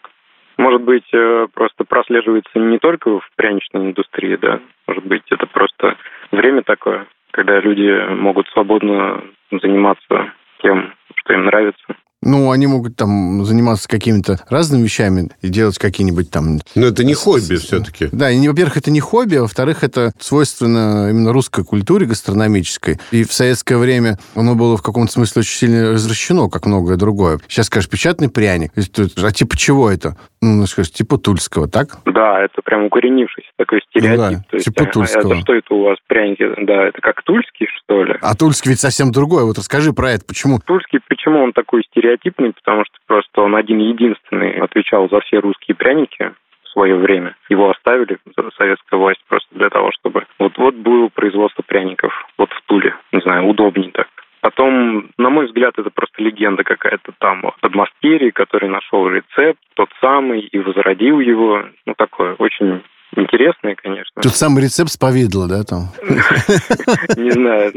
Может 0.77 0.89
быть, 0.89 1.15
э, 1.15 1.47
просто 1.55 1.85
прослеживается 1.85 2.59
не 2.59 2.79
только 2.79 3.09
в 3.09 3.27
пряничной 3.37 3.87
индустрии, 3.87 4.37
да. 4.37 4.61
Может 4.87 5.07
быть, 5.07 5.23
это 5.31 5.47
просто 5.47 5.97
время 6.33 6.63
такое, 6.65 7.07
когда 7.31 7.59
люди 7.61 8.13
могут 8.13 8.47
свободно 8.49 9.25
заниматься 9.51 10.35
тем, 10.63 10.93
что 11.15 11.33
им 11.33 11.47
нравится. 11.47 11.97
Ну, 12.23 12.51
они 12.51 12.67
могут 12.67 12.97
там 12.97 13.45
заниматься 13.45 13.89
какими-то 13.89 14.41
разными 14.49 14.83
вещами 14.83 15.31
и 15.43 15.49
делать 15.49 15.79
какие-нибудь 15.79 16.31
там... 16.31 16.59
Но 16.75 16.87
это 16.87 17.05
не 17.05 17.15
хобби 17.15 17.55
все-таки. 17.55 18.09
Да, 18.11 18.31
и, 18.31 18.49
во-первых, 18.49 18.79
это 18.79 18.91
не 18.91 19.01
хобби, 19.01 19.37
а 19.37 19.43
во-вторых, 19.43 19.85
это 19.85 20.13
свойственно 20.19 21.09
именно 21.11 21.33
русской 21.33 21.65
культуре 21.65 22.07
гастрономической. 22.07 22.99
И 23.13 23.23
в 23.23 23.33
советское 23.33 23.77
время 23.77 24.19
оно 24.35 24.57
было 24.57 24.77
в 24.77 24.83
каком-то 24.83 25.13
смысле 25.13 25.41
очень 25.41 25.57
сильно 25.57 25.93
развращено, 25.93 26.49
как 26.49 26.67
многое 26.67 26.97
другое. 26.97 27.39
Сейчас, 27.49 27.67
скажешь, 27.67 27.89
печатный 27.89 28.29
пряник. 28.29 28.73
А 28.75 29.31
типа 29.31 29.57
чего 29.57 29.91
это? 29.91 30.17
Ну, 30.47 30.67
скажешь, 30.67 30.93
типа 30.93 31.19
тульского, 31.19 31.69
так? 31.69 31.89
Да, 32.05 32.41
это 32.43 32.63
прям 32.63 32.85
укоренившийся 32.85 33.51
такой 33.57 33.81
стереотип. 33.91 34.19
Ну, 34.19 34.31
да, 34.31 34.45
То 34.51 34.59
типа 34.59 34.81
есть, 34.83 34.93
тульского. 34.93 35.33
Это 35.33 35.41
что 35.43 35.55
это 35.55 35.75
у 35.75 35.83
вас 35.83 35.99
пряники? 36.07 36.49
Да, 36.65 36.89
это 36.89 37.01
как 37.01 37.23
тульский, 37.23 37.67
что 37.79 38.05
ли? 38.05 38.17
А 38.21 38.35
тульский 38.35 38.71
ведь 38.71 38.81
совсем 38.81 39.13
другой. 39.13 39.45
Вот 39.45 39.59
расскажи 39.59 39.93
про 39.93 40.13
это. 40.13 40.25
Почему? 40.27 40.59
Тульский, 40.65 41.01
почему 41.09 41.43
он 41.43 41.53
такой 41.53 41.83
стереотип? 41.83 42.07
стереотипный, 42.17 42.53
потому 42.53 42.85
что 42.85 42.95
просто 43.07 43.41
он 43.41 43.57
один-единственный 43.57 44.61
отвечал 44.61 45.09
за 45.09 45.21
все 45.21 45.39
русские 45.39 45.75
пряники 45.75 46.33
в 46.63 46.69
свое 46.69 46.97
время. 46.97 47.37
Его 47.49 47.71
оставили, 47.71 48.19
советская 48.57 48.99
власть, 48.99 49.21
просто 49.29 49.49
для 49.55 49.71
того, 49.71 49.91
чтобы... 49.99 50.25
Вот-вот 50.39 50.75
было 50.75 51.09
производство 51.09 51.63
пряников 51.63 52.13
вот 52.39 52.51
в 52.51 52.63
Туле. 52.67 52.95
Не 53.13 53.21
знаю, 53.21 53.47
удобнее 53.47 53.91
так. 53.93 54.09
Потом, 54.47 55.11
на 55.19 55.29
мой 55.29 55.47
взгляд, 55.47 55.77
это 55.77 55.91
просто 55.91 56.23
легенда 56.23 56.63
какая-то 56.63 57.11
там 57.19 57.43
подмастерье, 57.61 58.31
который 58.31 58.69
нашел 58.69 59.09
рецепт, 59.09 59.59
тот 59.75 59.89
самый, 60.01 60.39
и 60.39 60.57
возродил 60.61 61.19
его. 61.19 61.65
Ну, 61.85 61.95
такое 61.99 62.35
очень 62.35 62.81
интересное, 63.17 63.75
конечно. 63.75 64.23
Тут 64.23 64.37
самый 64.37 64.63
рецепт 64.63 64.93
с 64.93 64.97
повидла, 64.97 65.49
да, 65.49 65.65
там? 65.65 65.89
Не 67.21 67.33
знаю. 67.33 67.73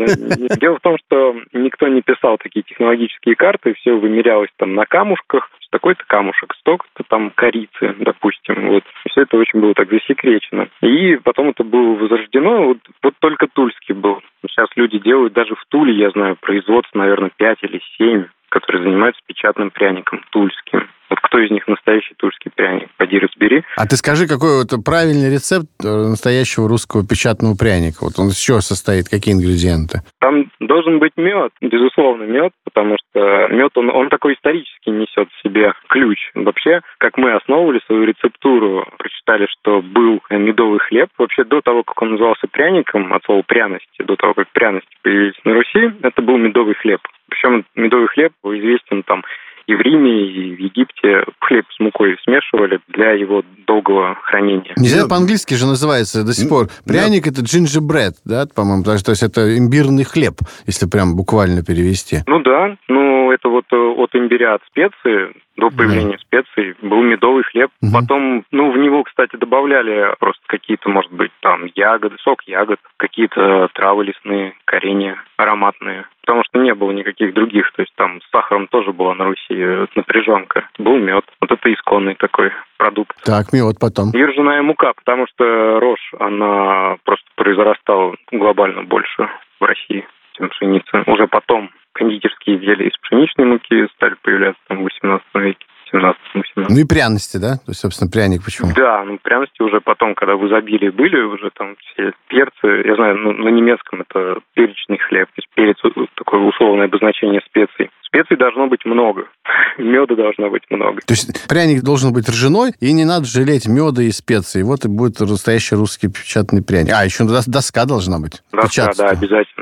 Дело 0.60 0.78
в 0.78 0.82
том, 0.82 0.98
что 1.00 1.38
никто 1.54 1.88
не 1.88 2.04
писал 2.04 2.38
такие 2.38 2.62
технологические 2.62 3.36
карты, 3.36 3.74
все 3.74 3.96
вымерялось 3.96 4.52
там 4.58 4.76
на 4.76 4.86
камушках, 4.86 5.50
такой-то 5.72 6.04
камушек, 6.08 6.54
столько-то 6.60 7.04
там 7.08 7.32
корицы, 7.32 7.96
допустим. 8.00 8.70
Вот. 8.70 8.84
Все 9.10 9.22
это 9.22 9.38
очень 9.38 9.60
было 9.60 9.74
так 9.74 9.90
засекречено. 9.90 10.68
И 10.82 11.16
потом 11.24 11.50
это 11.50 11.64
было 11.64 11.96
возрождено, 11.96 12.66
вот, 12.66 12.78
вот 13.02 13.14
только 13.20 13.48
Тульский 13.48 13.96
был. 13.96 14.22
Сейчас 14.60 14.76
люди 14.76 15.00
делают, 15.00 15.32
даже 15.32 15.56
в 15.56 15.64
Туле, 15.70 15.94
я 15.94 16.10
знаю, 16.10 16.36
производство, 16.36 17.00
наверное, 17.00 17.32
5 17.38 17.60
или 17.62 17.82
7 17.98 18.26
которые 18.50 18.84
занимаются 18.84 19.22
печатным 19.28 19.70
пряником, 19.70 20.24
тульским. 20.32 20.90
Вот 21.10 21.20
кто 21.20 21.38
из 21.38 21.52
них 21.52 21.68
настоящий 21.90 22.14
тульский 22.16 22.52
пряник? 22.56 22.90
Поди 22.98 23.20
разбери. 23.20 23.64
А 23.76 23.88
ты 23.88 23.96
скажи, 23.96 24.28
какой 24.28 24.62
вот 24.62 24.70
правильный 24.86 25.32
рецепт 25.34 25.68
э, 25.84 25.88
настоящего 25.88 26.70
русского 26.70 27.06
печатного 27.06 27.56
пряника? 27.56 28.06
Вот 28.06 28.20
он 28.20 28.30
из 28.30 28.38
чего 28.38 28.62
состоит? 28.62 29.10
Какие 29.10 29.34
ингредиенты? 29.34 30.02
Там 30.20 30.52
должен 30.60 31.00
быть 31.00 31.14
мед, 31.18 31.52
безусловно, 31.62 32.24
мед, 32.24 32.54
потому 32.64 32.98
что 32.98 33.48
мед, 33.50 33.72
он, 33.76 33.90
он 33.90 34.10
такой 34.10 34.34
исторически 34.34 34.90
несет 34.90 35.30
в 35.30 35.42
себе 35.42 35.74
ключ. 35.90 36.18
Вообще, 36.36 36.82
как 37.00 37.18
мы 37.18 37.34
основывали 37.34 37.82
свою 37.88 38.06
рецептуру, 38.06 38.86
прочитали, 38.98 39.48
что 39.50 39.82
был 39.82 40.22
медовый 40.30 40.80
хлеб. 40.80 41.10
Вообще, 41.18 41.44
до 41.44 41.62
того, 41.62 41.84
как 41.84 42.00
он 42.02 42.12
назывался 42.12 42.48
пряником, 42.48 43.14
от 43.14 43.24
слова 43.24 43.42
пряности, 43.42 44.04
до 44.04 44.16
того, 44.16 44.34
как 44.34 44.50
пряности 44.52 44.90
появились 45.02 45.40
на 45.44 45.54
Руси, 45.54 45.92
это 46.04 46.22
был 46.22 46.38
медовый 46.38 46.76
хлеб. 46.76 47.02
Причем 47.30 47.66
медовый 47.76 48.08
хлеб 48.08 48.34
известен 48.44 49.04
там 49.04 49.24
и 49.70 49.76
в 49.76 49.82
Риме, 49.82 50.26
и 50.26 50.56
в 50.56 50.60
Египте 50.60 51.24
хлеб 51.42 51.64
с 51.70 51.80
мукой 51.80 52.18
смешивали 52.24 52.80
для 52.88 53.12
его 53.12 53.44
долгого 53.68 54.16
хранения. 54.24 54.74
Нельзя 54.78 55.08
по-английски 55.08 55.54
же 55.54 55.68
называется 55.68 56.26
до 56.26 56.34
сих 56.34 56.50
пор. 56.50 56.70
Пряник 56.88 57.28
это 57.28 57.42
gingerbread, 57.42 58.14
да, 58.26 58.48
по-моему, 58.48 58.84
то 58.84 58.94
есть 58.94 59.22
это 59.22 59.56
имбирный 59.60 60.06
хлеб, 60.06 60.42
если 60.66 60.88
прям 60.88 61.16
буквально 61.16 61.64
перевести. 61.64 62.24
Ну 62.26 62.42
да, 62.42 62.78
ну 62.88 63.09
это 63.32 63.50
вот 63.50 63.66
э, 63.72 63.76
от 63.76 64.16
имбиря 64.16 64.56
от 64.56 64.64
специи 64.66 65.34
до 65.60 65.70
появления 65.70 66.18
да. 66.18 66.20
специй 66.20 66.76
был 66.82 67.02
медовый 67.02 67.44
хлеб. 67.44 67.70
Угу. 67.82 67.92
Потом, 67.94 68.46
ну, 68.52 68.72
в 68.72 68.78
него, 68.78 69.04
кстати, 69.04 69.36
добавляли 69.36 70.16
просто 70.20 70.42
какие-то, 70.48 70.90
может 70.90 71.12
быть, 71.12 71.32
там 71.42 71.66
ягоды, 71.76 72.16
сок 72.20 72.44
ягод, 72.44 72.80
какие-то 72.98 73.68
травы 73.74 74.06
лесные, 74.06 74.54
коренья 74.66 75.22
ароматные. 75.38 76.06
Потому 76.22 76.44
что 76.46 76.60
не 76.60 76.74
было 76.74 76.92
никаких 76.92 77.34
других. 77.34 77.72
То 77.74 77.82
есть 77.82 77.94
там 77.96 78.22
с 78.22 78.30
сахаром 78.30 78.68
тоже 78.68 78.94
была 78.94 79.16
на 79.16 79.26
Руси 79.26 79.88
напряженка. 79.96 80.70
Был 80.78 80.98
мед. 80.98 81.26
Вот 81.42 81.52
это 81.52 81.74
исконный 81.74 82.16
такой 82.16 82.52
продукт. 82.78 83.18
Так, 83.24 83.52
мед 83.52 83.78
потом. 83.80 84.12
И 84.12 84.24
ржаная 84.24 84.62
мука, 84.62 84.94
потому 84.94 85.26
что 85.28 85.80
рожь, 85.80 86.14
она 86.20 86.98
просто 87.04 87.26
произрастала 87.36 88.16
глобально 88.32 88.84
больше 88.84 89.28
в 89.60 89.64
России, 89.64 90.08
чем 90.34 90.50
пшеница. 90.50 91.04
Уже 91.08 91.28
потом 91.28 91.72
кондитерские 92.00 92.58
изделия 92.58 92.88
из 92.88 92.98
пшеничной 92.98 93.46
муки 93.46 93.88
стали 93.96 94.16
появляться 94.24 94.62
там, 94.68 94.80
в 94.80 94.84
18 94.84 95.26
веке. 95.36 95.66
17 95.92 96.22
18 96.36 96.70
Ну 96.70 96.78
и 96.78 96.86
пряности, 96.86 97.38
да? 97.38 97.58
То 97.58 97.70
есть, 97.74 97.82
собственно, 97.82 98.12
пряник 98.12 98.46
почему? 98.46 98.72
Да, 98.76 99.04
ну 99.04 99.18
пряности 99.18 99.62
уже 99.62 99.82
потом, 99.82 100.14
когда 100.14 100.36
в 100.36 100.48
изобилии 100.48 100.90
были, 100.90 101.20
уже 101.20 101.50
там 101.50 101.76
все 101.82 102.14
перцы, 102.28 102.68
я 102.86 102.96
знаю, 102.96 103.18
ну, 103.18 103.34
на 103.34 103.50
немецком 103.50 104.02
это 104.02 104.38
перечный 104.54 105.00
хлеб, 105.00 105.28
то 105.28 105.42
есть 105.42 105.50
перец 105.56 105.78
такое 106.16 106.42
условное 106.42 106.86
обозначение 106.86 107.42
специй. 107.46 107.90
Специй 108.04 108.38
должно 108.38 108.68
быть 108.68 108.86
много, 108.86 109.26
меда 109.78 110.16
должно 110.16 110.50
быть 110.50 110.64
много. 110.70 111.02
То 111.02 111.14
есть 111.14 111.48
пряник 111.48 111.84
должен 111.84 112.14
быть 112.14 112.28
ржаной, 112.28 112.74
и 112.80 112.92
не 112.94 113.06
надо 113.06 113.26
жалеть 113.26 113.68
меда 113.68 114.02
и 114.02 114.12
специй. 114.12 114.64
Вот 114.64 114.86
и 114.86 114.88
будет 114.88 115.20
настоящий 115.20 115.76
русский 115.76 116.08
печатный 116.08 116.64
пряник. 116.64 116.94
А, 116.94 117.06
еще 117.06 117.24
доска 117.26 117.86
должна 117.86 118.20
быть. 118.20 118.42
Доска, 118.52 118.92
да, 118.98 119.10
обязательно. 119.10 119.59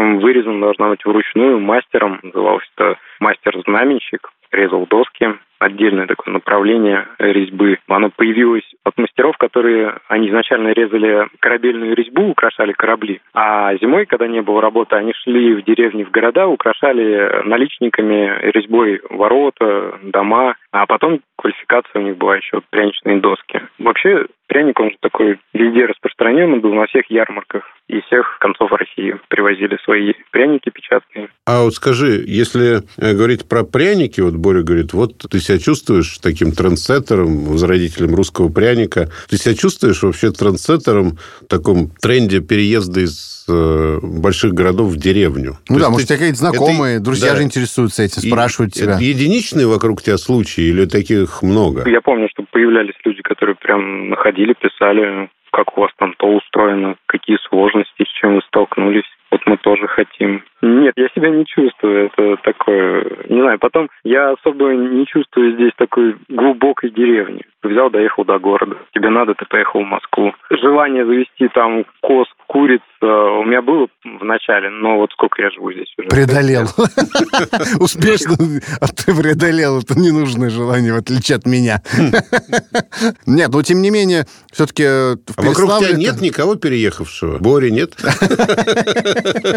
Причем 0.00 0.18
вырезан 0.20 0.60
должна 0.60 0.88
быть 0.88 1.04
вручную 1.04 1.60
мастером, 1.60 2.20
назывался 2.22 2.66
это 2.74 2.96
мастер-знаменщик, 3.20 4.30
резал 4.50 4.86
доски, 4.86 5.34
отдельное 5.58 6.06
такое 6.06 6.32
направление 6.32 7.06
резьбы. 7.18 7.78
Оно 7.86 8.08
появилось 8.08 8.64
от 8.82 8.96
мастеров, 8.96 9.36
которые 9.36 9.98
они 10.08 10.28
изначально 10.28 10.68
резали 10.68 11.28
корабельную 11.40 11.94
резьбу, 11.94 12.30
украшали 12.30 12.72
корабли. 12.72 13.20
А 13.34 13.76
зимой, 13.76 14.06
когда 14.06 14.26
не 14.26 14.40
было 14.40 14.62
работы, 14.62 14.96
они 14.96 15.12
шли 15.12 15.54
в 15.54 15.64
деревни, 15.64 16.04
в 16.04 16.10
города, 16.10 16.46
украшали 16.46 17.42
наличниками 17.44 18.50
резьбой 18.52 19.02
ворота, 19.10 19.98
дома. 20.02 20.56
А 20.72 20.86
потом 20.86 21.20
квалификация 21.36 22.00
у 22.00 22.04
них 22.04 22.16
была 22.16 22.36
еще 22.36 22.62
пряничные 22.70 23.20
доски. 23.20 23.60
Вообще 23.78 24.26
пряник, 24.48 24.80
он 24.80 24.90
же 24.90 24.96
такой 25.00 25.38
везде 25.52 25.84
распространенный 25.84 26.58
был 26.58 26.72
на 26.72 26.86
всех 26.86 27.10
ярмарках 27.10 27.64
и 27.90 28.00
всех 28.02 28.38
концов 28.38 28.70
России 28.72 29.14
привозили 29.28 29.76
свои 29.84 30.12
пряники 30.30 30.70
печатные. 30.70 31.28
А 31.44 31.64
вот 31.64 31.74
скажи, 31.74 32.22
если 32.26 32.82
э, 32.96 33.14
говорить 33.14 33.48
про 33.48 33.64
пряники, 33.64 34.20
вот 34.20 34.34
Боря 34.34 34.62
говорит, 34.62 34.92
вот 34.92 35.18
ты 35.18 35.40
себя 35.40 35.58
чувствуешь 35.58 36.18
таким 36.18 36.52
трендсеттером, 36.52 37.44
возродителем 37.46 38.14
русского 38.14 38.48
пряника, 38.48 39.10
ты 39.28 39.36
себя 39.36 39.54
чувствуешь 39.56 40.02
вообще 40.02 40.30
трендсеттером 40.30 41.18
в 41.40 41.46
таком 41.46 41.90
тренде 42.00 42.40
переезда 42.40 43.00
из 43.00 43.44
э, 43.48 43.98
больших 44.02 44.54
городов 44.54 44.92
в 44.92 44.96
деревню? 44.96 45.58
Ну 45.68 45.76
То 45.76 45.82
да, 45.82 45.90
может, 45.90 46.08
ты, 46.08 46.14
какие-то 46.14 46.38
знакомые, 46.38 46.96
это, 46.96 47.04
друзья 47.04 47.30
да, 47.30 47.36
же 47.38 47.42
интересуются 47.42 48.04
этим, 48.04 48.22
спрашивают 48.22 48.74
тебя. 48.74 48.94
Это 48.94 49.02
единичные 49.02 49.66
вокруг 49.66 50.02
тебя 50.02 50.16
случаи 50.16 50.62
или 50.62 50.84
таких 50.84 51.42
много? 51.42 51.88
Я 51.88 52.00
помню, 52.00 52.28
что 52.30 52.44
появлялись 52.52 52.94
люди, 53.04 53.22
которые 53.22 53.56
прям 53.56 54.10
находили, 54.10 54.54
писали, 54.54 55.28
как 55.52 55.76
у 55.76 55.82
вас 55.82 55.90
там 55.96 56.14
то 56.14 56.26
устроено, 56.26 56.96
какие 57.06 57.38
сложности, 57.48 58.04
с 58.04 58.12
чем 58.12 58.36
вы 58.36 58.42
столкнулись. 58.42 59.08
Вот 59.30 59.40
мы 59.46 59.56
тоже 59.70 59.86
хотим. 59.86 60.42
Нет, 60.62 60.94
я 60.96 61.08
себя 61.14 61.30
не 61.30 61.46
чувствую. 61.46 62.06
Это 62.06 62.36
такое... 62.42 63.04
Не 63.28 63.40
знаю, 63.40 63.58
потом 63.60 63.88
я 64.02 64.32
особо 64.32 64.72
не 64.74 65.06
чувствую 65.06 65.54
здесь 65.54 65.72
такой 65.76 66.16
глубокой 66.28 66.90
деревни. 66.90 67.42
Взял, 67.62 67.88
доехал 67.88 68.24
до 68.24 68.38
города. 68.38 68.76
Тебе 68.92 69.10
надо, 69.10 69.34
ты 69.34 69.44
поехал 69.46 69.80
в 69.80 69.86
Москву. 69.86 70.34
Желание 70.50 71.06
завести 71.06 71.48
там 71.54 71.84
коз, 72.00 72.26
куриц 72.46 72.80
у 73.02 73.44
меня 73.44 73.62
было 73.62 73.86
в 74.04 74.24
начале, 74.24 74.70
но 74.70 74.96
вот 74.96 75.12
сколько 75.12 75.40
я 75.40 75.50
живу 75.50 75.72
здесь 75.72 75.92
уже. 75.96 76.08
Преодолел. 76.08 76.64
Успешно 77.80 78.36
а 78.80 78.88
ты 78.88 79.14
преодолел 79.14 79.80
это 79.80 79.98
ненужное 79.98 80.50
желание, 80.50 80.92
в 80.92 80.96
отличие 80.96 81.36
от 81.36 81.46
меня. 81.46 81.82
Нет, 83.26 83.50
но 83.52 83.62
тем 83.62 83.82
не 83.82 83.90
менее, 83.90 84.26
все-таки 84.52 84.84
а 84.84 85.16
Вокруг 85.36 85.78
тебя 85.78 85.96
нет 85.96 86.20
никого 86.20 86.56
переехавшего? 86.56 87.38
Бори 87.38 87.70
нет? 87.70 87.94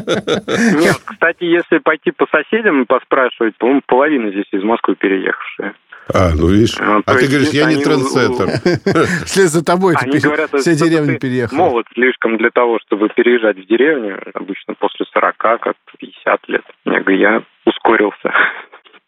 Нет, 0.05 0.97
кстати, 1.05 1.43
если 1.43 1.79
пойти 1.79 2.11
по 2.11 2.27
соседям 2.27 2.81
и 2.81 2.85
поспрашивать, 2.85 3.55
по-моему, 3.57 3.81
половина 3.85 4.31
здесь 4.31 4.47
из 4.51 4.63
Москвы 4.63 4.95
переехавшие. 4.95 5.73
А, 6.13 6.31
ну 6.35 6.47
видишь. 6.47 6.75
А, 6.79 7.01
а 7.05 7.15
ты 7.15 7.27
говоришь, 7.27 7.49
я 7.49 7.65
не 7.65 7.81
трендсеттер. 7.81 9.25
Вслед 9.25 9.47
за 9.55 9.63
тобой 9.63 9.95
они 9.97 10.19
говорят, 10.19 10.51
все 10.53 10.75
деревни 10.75 11.17
переехали. 11.17 11.57
Молод 11.57 11.85
слишком 11.93 12.37
для 12.37 12.49
того, 12.49 12.79
чтобы 12.85 13.09
переезжать 13.09 13.57
в 13.57 13.67
деревню, 13.67 14.19
обычно 14.33 14.73
после 14.73 15.05
40, 15.13 15.37
как 15.37 15.75
50 15.97 16.49
лет. 16.49 16.63
Я 16.85 16.99
говорю, 16.99 17.17
я 17.17 17.43
ускорился. 17.65 18.31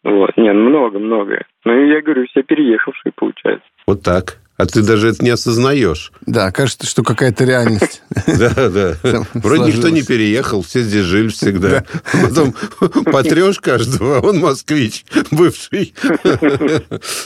Вот, 0.04 0.36
не, 0.36 0.52
много-много. 0.52 1.42
Ну, 1.64 1.84
я 1.84 2.00
говорю, 2.00 2.26
все 2.28 2.44
переехавшие, 2.44 3.10
получается. 3.12 3.66
Вот 3.88 4.04
так. 4.04 4.38
А 4.56 4.64
ты 4.64 4.82
даже 4.82 5.10
это 5.10 5.22
не 5.22 5.30
осознаешь. 5.30 6.12
Да, 6.24 6.50
кажется, 6.50 6.86
что 6.86 7.02
какая-то 7.02 7.44
реальность. 7.44 8.02
Да, 8.26 8.68
да. 8.68 8.96
Вроде 9.34 9.72
никто 9.72 9.88
не 9.88 10.02
переехал, 10.02 10.62
все 10.62 10.82
здесь 10.82 11.04
жили 11.04 11.28
всегда. 11.28 11.84
Потом 12.12 12.54
потрешь 13.04 13.60
каждого, 13.60 14.18
а 14.18 14.20
он 14.20 14.40
москвич, 14.40 15.04
бывший. 15.30 15.94